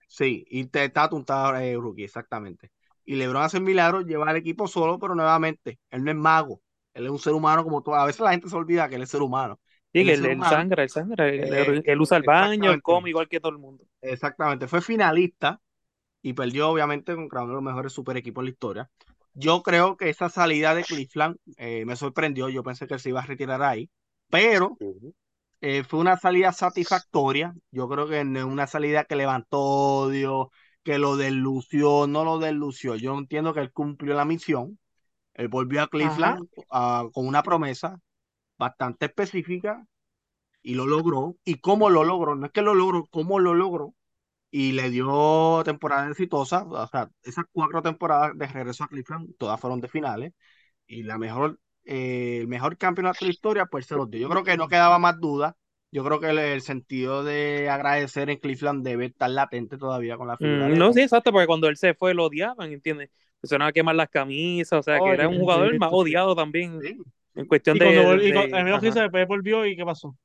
[0.08, 2.72] sí, y te estaba eh, rookie, exactamente.
[3.06, 6.62] Y LeBron hace el milagro, lleva al equipo solo, pero nuevamente, él no es mago.
[6.94, 7.96] Él es un ser humano como todo.
[7.96, 9.60] A veces la gente se olvida que él es ser humano.
[9.94, 10.46] Sí, Él él, ser él humano.
[10.46, 13.52] sangra, él sangra, él, Eh, él- él usa el baño, él come igual que todo
[13.54, 13.86] el mundo.
[14.02, 15.62] Exactamente, fue finalista
[16.22, 18.92] y perdió obviamente contra uno de los mejores super equipos en la historia.
[19.34, 23.10] Yo creo que esa salida de Cleveland eh, me sorprendió, yo pensé que él se
[23.10, 23.90] iba a retirar ahí,
[24.30, 24.80] pero
[25.62, 30.52] eh, fue una salida satisfactoria, yo creo que no es una salida que levantó odio,
[30.86, 34.80] que lo deslució, no lo deslució, yo entiendo que él cumplió la misión,
[35.34, 35.88] él volvió a.
[35.88, 38.00] Cleveland ah, con una promesa
[38.58, 39.86] bastante específica
[40.62, 43.96] y lo logró, y cómo lo logró, no es que lo logró, cómo lo logró,
[44.52, 46.64] y le dio temporada exitosa.
[46.64, 50.34] O sea, esas cuatro temporadas de regreso a Cleveland, todas fueron de finales.
[50.88, 54.22] Y la mejor, eh, el mejor campeonato de la historia, pues se los dio.
[54.22, 55.58] Yo creo que no quedaba más duda.
[55.96, 60.28] Yo creo que el, el sentido de agradecer en Cleveland debe estar latente todavía con
[60.28, 63.10] la figura Mm, no, sí, exacto, porque cuando él se fue lo odiaban, ¿entiendes?
[63.38, 65.94] Empezaron a quemar las camisas, o sea, que era un jugador más sí.
[65.94, 66.98] odiado también Sí,
[67.36, 69.76] en cuestión Y de, cuando de, y cu- de- el menos risa después volvió y
[69.78, 70.18] ¿qué pasó?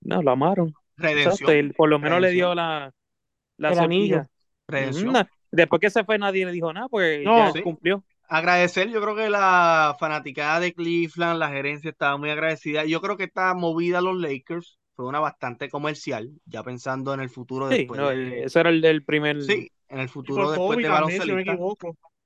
[0.00, 0.74] No, lo amaron.
[0.98, 2.92] Exacto, redención, él por lo menos le dio la,
[3.58, 3.72] la.
[4.78, 5.20] Ujú, redención.
[5.52, 7.62] Después que se fue nadie le dijo nada, porque ya No, Sí.
[7.62, 8.04] cumplió.
[8.28, 12.84] Agradecer, yo creo que la fanaticada de Cleveland, la gerencia estaba muy agradecida.
[12.86, 17.20] Yo creo que esta movida a los Lakers fue una bastante comercial, ya pensando en
[17.20, 19.36] el futuro Sí, después no, de, ese era el, el primer.
[19.38, 21.56] sí, en el futuro por después de si baloncelista.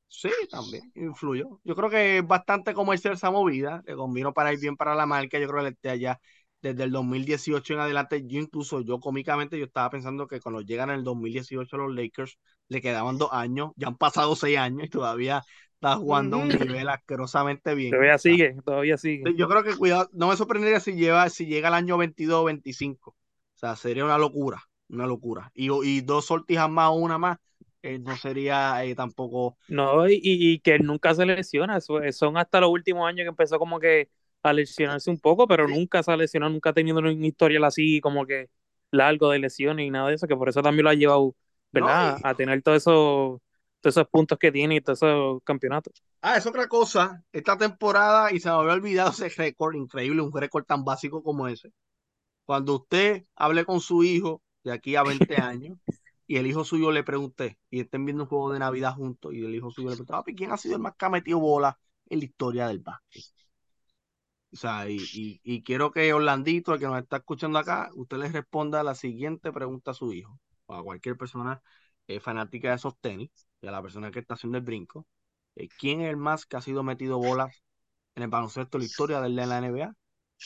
[0.09, 1.61] Sí, también influyó.
[1.65, 5.07] Yo creo que es bastante comercial esa movida, le convino para ir bien para la
[5.07, 5.39] marca.
[5.39, 6.21] Yo creo que desde allá,
[6.63, 10.91] desde el 2018 en adelante, yo incluso, yo cómicamente, yo estaba pensando que cuando llegan
[10.91, 14.89] en el 2018 los Lakers, le quedaban dos años, ya han pasado seis años y
[14.91, 15.43] todavía
[15.75, 17.93] está jugando a un nivel asquerosamente bien.
[17.93, 19.25] Todavía sigue, todavía sigue.
[19.37, 22.45] yo creo que cuidado, no me sorprendería si lleva, si llega al año 22 o
[22.45, 23.11] 25.
[23.13, 25.51] O sea, sería una locura, una locura.
[25.55, 27.39] Y, y dos sortijas más o una más,
[27.83, 31.79] eh, no sería eh, tampoco No, y, y que nunca se lesiona.
[31.79, 34.11] eso- Son hasta los últimos años que empezó como que
[34.43, 35.73] a lesionarse un poco, pero Sí.
[35.73, 38.51] nunca se ha lesionado, nunca ha tenido un historial así como que
[38.91, 41.35] largo de lesiones y nada de eso, que por eso también lo ha llevado,
[41.73, 42.19] No, ¿verdad?
[42.19, 43.41] y- A tener todos esos,
[43.85, 46.03] todos esos puntos que tiene y todos esos campeonatos.
[46.23, 47.23] Ah, es otra cosa.
[47.33, 51.49] Esta temporada, y se me había olvidado ese récord increíble, un récord tan básico como
[51.49, 51.73] ese.
[52.47, 55.79] Cuando usted hable con su hijo de aquí a 20 años
[56.27, 59.45] y el hijo suyo le pregunte y estén viendo un juego de Navidad juntos y
[59.45, 61.79] el hijo suyo le pregunte, papi, ¿quién ha sido el más que ha metido bola
[62.09, 63.27] en la historia del básquet?
[64.53, 68.19] O sea, y, y- y quiero que Orlandito, el que nos está escuchando acá, usted
[68.19, 71.61] le responda la siguiente pregunta a su hijo o a cualquier persona
[72.07, 73.31] eh, fanática de esos tenis,
[73.65, 75.07] y a la persona que está haciendo el brinco.
[75.57, 77.63] eh, ¿quién es el más que ha sido metido bolas
[78.17, 79.95] en el baloncesto de la historia de la NBA?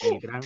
[0.03, 0.43] El gran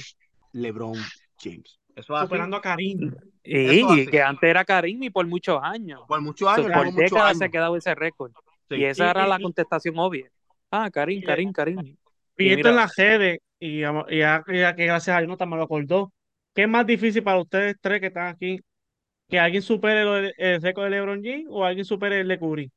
[0.52, 0.94] LeBron
[1.38, 1.80] James.
[1.94, 2.26] Eso es así.
[2.26, 3.12] Superando a Karim.
[3.44, 6.00] Y que antes era Karim y por muchos años.
[6.06, 8.32] Por muchos So, años, por tuvo muchos décadas se ha quedado ese récord.
[8.68, 8.76] Sí.
[8.76, 10.30] Y esa Y- era y- la y- contestación obvia.
[10.70, 11.78] Ah, Karim, Karim, Karim.
[11.80, 11.98] Y
[12.38, 15.36] Y esto mira, en las redes, y, ya- y ya, ya que gracias a Dios
[15.38, 16.12] no me lo acordó.
[16.54, 18.60] ¿Qué es más difícil para ustedes tres que están aquí?
[19.32, 22.38] ¿Que alguien supere lo de- el récord de LeBron James o alguien supere el de
[22.38, 22.72] Curry?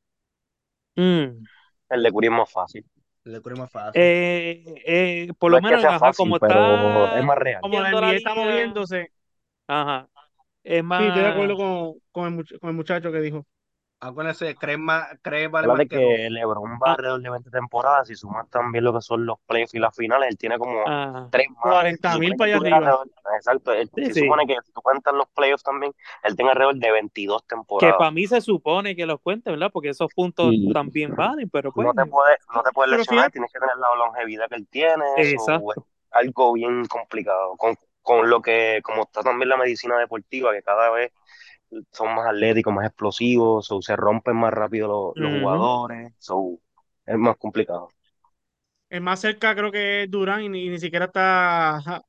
[0.96, 1.46] mm,
[1.88, 2.86] El de Curry es más fácil.
[3.24, 4.10] Le ocurre más fácil.
[4.22, 6.46] eh, eh, por No lo es que menos, ajá, fácil, como está
[7.16, 7.60] es más real.
[7.60, 9.08] Como la NBA está moviéndose.
[9.68, 10.08] ajá,
[10.64, 13.46] es Sí, estoy de acuerdo más, con, con, el, much- con el muchacho que dijo.
[13.98, 18.08] Acuérdense, creen más, creen vale de que que LeBron va ah, alrededor de 20 temporadas,
[18.08, 21.28] si sumas también lo que son los playoffs y las finales, él tiene como ah,
[21.30, 21.62] tres más.
[21.62, 23.02] 40 Se mil para que allá arriba.
[23.36, 24.20] exacto, él- sí, se sí.
[24.20, 27.98] supone que si tú cuentas los playoffs también, él tiene alrededor de 22 Que temporadas.
[27.98, 29.70] para mí se supone que los cuente, ¿verdad?
[29.72, 33.30] Porque esos puntos Y también valen, pero pues, no te puedes, no te puedes lesionar,
[33.30, 35.86] tienes que tener la longevidad que él tiene, exacto.
[36.10, 37.56] algo bien complicado.
[37.56, 41.12] Con, con lo que, como está también la medicina deportiva, que cada vez
[41.92, 46.58] son más atléticos, más explosivos, so, se rompen más rápido los, jugadores, so,
[47.06, 47.88] es más complicado.
[48.90, 52.02] el más cerca creo que es Durán y ni, ni siquiera está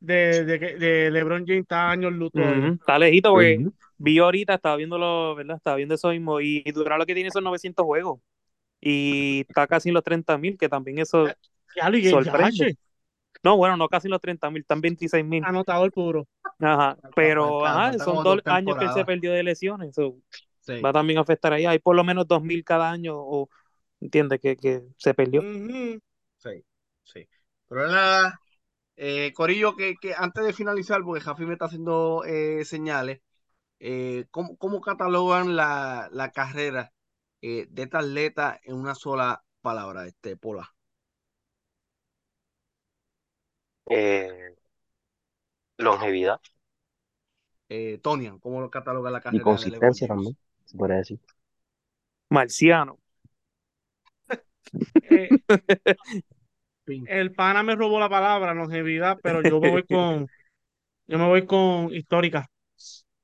[0.00, 2.12] de, de, que- de LeBron James, está años.
[2.32, 3.72] Ujú, Está lejito porque Ujú.
[3.96, 5.56] vi ahorita, estaba viéndolo, ¿verdad?
[5.56, 8.20] Estaba viendo eso mismo y Durán lo que tiene son 900 juegos
[8.80, 11.36] y está casi en los 30 mil, que también eso
[11.74, 12.76] Ya, sorprende.
[13.44, 15.48] No, bueno, no casi en los 30 mil, están 26 mil.
[15.48, 16.26] anotador puro.
[16.60, 20.16] Ajá, pero ajá, son dos dos años que él se perdió de lesiones, so,
[20.60, 20.84] Sí.
[20.84, 21.66] va también a afectar ahí.
[21.66, 23.48] Hay por lo menos 2 mil cada año, o
[24.00, 25.46] entiende que, que se perdió.
[26.38, 26.64] Sí,
[27.04, 27.28] sí.
[27.68, 28.40] Pero nada,
[28.96, 33.22] Eh, Corillo, que, que antes de finalizar, porque Jafi me está haciendo eh, señales,
[33.80, 36.92] eh, ¿cómo, cómo catalogan la, la carrera
[37.42, 40.74] eh, de esta atleta en una sola palabra, este, Pola?
[43.86, 44.54] Eh,
[45.78, 46.40] longevidad
[47.68, 51.20] Eh, Tonian, ¿cómo lo cataloga la y carrera LeBron consistencia también, se podría decir.
[52.30, 52.98] Marciano.
[55.10, 55.28] Eh,
[56.86, 60.26] el pana me robó la palabra, longevidad, pero yo me voy con,
[61.06, 62.50] yo me voy con histórica.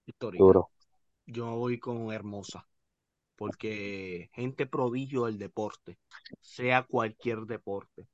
[0.07, 0.43] histórica.
[0.43, 0.71] Duro.
[1.27, 2.67] Yo me voy con Hermosa,
[3.37, 5.99] porque gente prodigio del deporte,
[6.41, 8.07] sea cualquier deporte.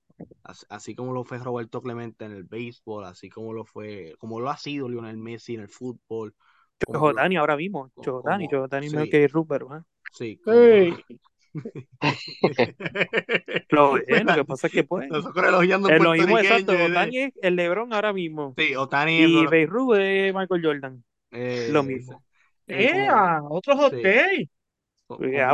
[0.45, 4.41] As- Así como lo fue Roberto Clemente en el béisbol, así como lo fue, como
[4.41, 6.35] lo ha sido Lionel Messi en el fútbol.
[6.91, 7.91] Chojotani ahora mismo.
[7.97, 9.11] es mejor sí.
[9.11, 9.67] que Rupert.
[9.71, 9.83] ¿eh?
[10.13, 10.41] Sí,
[13.71, 15.09] Lo es, lo que pasa es que pues.
[15.09, 16.73] Nosotros elogiando Es en lo mismo exacto.
[16.73, 18.55] Otani es el LeBron ahora mismo.
[18.57, 21.05] Sí, Otani Y es- Beirut es Michael Jordan.
[21.33, 22.23] eh, lo mismo.
[22.67, 23.09] eh.
[23.49, 24.03] Otro hot Sí.
[24.03, 24.49] take.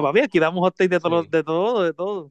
[0.02, 1.28] papi, aquí damos hot take de, todo, Sí.
[1.30, 2.28] de todo, de todo.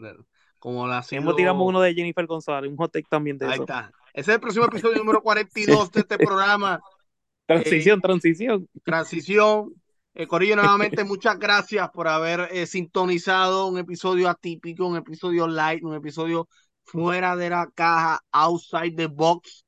[0.66, 3.54] Como la sido- Hemos tirado uno de Jennifer González, un hot take también de Ahí
[3.54, 3.62] eso.
[3.64, 3.92] está.
[4.14, 6.82] Ese es el próximo episodio número 42 de este programa.
[7.46, 8.68] Transición, transición.
[8.84, 9.72] transición.
[10.16, 15.84] Eh, Corillo, nuevamente muchas gracias por haber eh, sintonizado un episodio atípico, un episodio light,
[15.84, 16.48] un episodio
[16.84, 19.64] fuera de la caja, outside the box.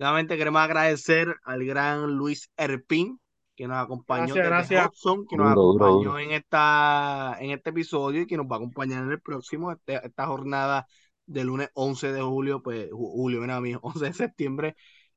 [0.00, 3.20] Nuevamente queremos agradecer al gran Luis Erpin,
[3.60, 4.86] que nos acompañó Gracias, desde gracias.
[4.86, 6.18] Hudson, que nos Duro, acompañó duro.
[6.18, 10.04] en esta en este episodio y que nos va a acompañar en el próximo, este-
[10.06, 10.86] esta jornada
[11.26, 14.76] de lunes 11 de julio, pues ju- julio, mira, mi 11 de septiembre.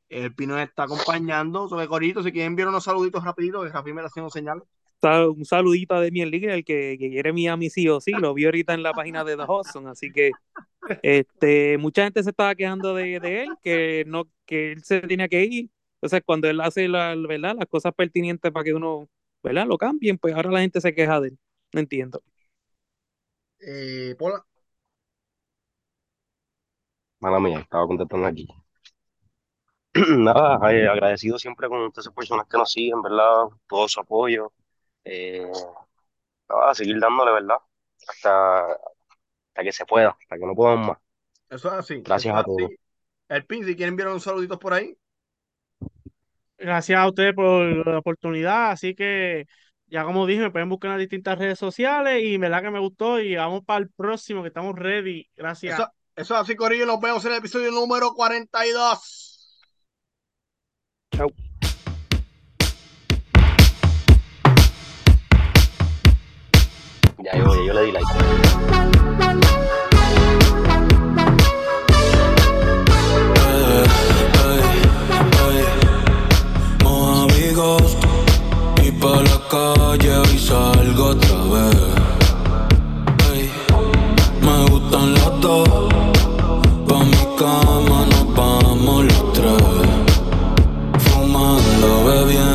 [0.09, 1.67] El Pino está acompañando.
[1.69, 4.63] Sobre Corito, si quieren enviar unos saluditos rapiditos, que Rafi me está haciendo señales.
[5.03, 8.45] Un saludito de Miel League, el que, que quiere Miami sí o sí, lo vi
[8.45, 10.31] ahorita en la página de The Hudson, así que
[11.01, 15.27] este, mucha gente se estaba quejando de, de él, que no, que él se tenía
[15.27, 15.69] que ir.
[16.03, 17.55] Entonces, cuando él hace la, ¿verdad?
[17.57, 19.07] las cosas pertinentes para que uno
[19.41, 19.65] ¿verdad?
[19.65, 21.39] lo cambien, pues ahora la gente se queja de él.
[21.71, 22.21] No entiendo.
[23.61, 24.45] Eh, Pola.
[27.21, 28.45] Mala mía, estaba contestando aquí.
[30.17, 33.45] Nada, eh, agradecido siempre con todas esas personas que nos siguen, ¿verdad?
[33.65, 34.51] Todo su apoyo.
[35.05, 35.49] Eh,
[36.49, 37.57] nada, a seguir dándole, ¿verdad?
[38.09, 40.97] Hasta, hasta que se pueda, hasta que no podamos más.
[41.49, 42.03] Eso es así.
[42.03, 42.63] Gracias eso es a todos.
[42.65, 42.75] así.
[43.29, 44.97] El Pin, si quieren enviar unos saluditos por ahí.
[46.63, 48.71] Gracias a ustedes por la oportunidad.
[48.71, 49.47] Así que,
[49.87, 52.71] ya como dije, me pueden buscar en las distintas redes sociales y me la que
[52.71, 53.19] me gustó.
[53.19, 55.29] Y vamos para el próximo, que estamos ready.
[55.35, 55.77] Gracias.
[55.77, 56.85] Eso, eso es así, Corillo.
[56.85, 59.59] Nos vemos en el episodio número 42.
[61.11, 61.29] Chau.
[67.17, 69.22] Ya yo, ya yo le di like.
[79.53, 81.75] calle y salgo otra vez.
[84.41, 85.92] Me gustan las dos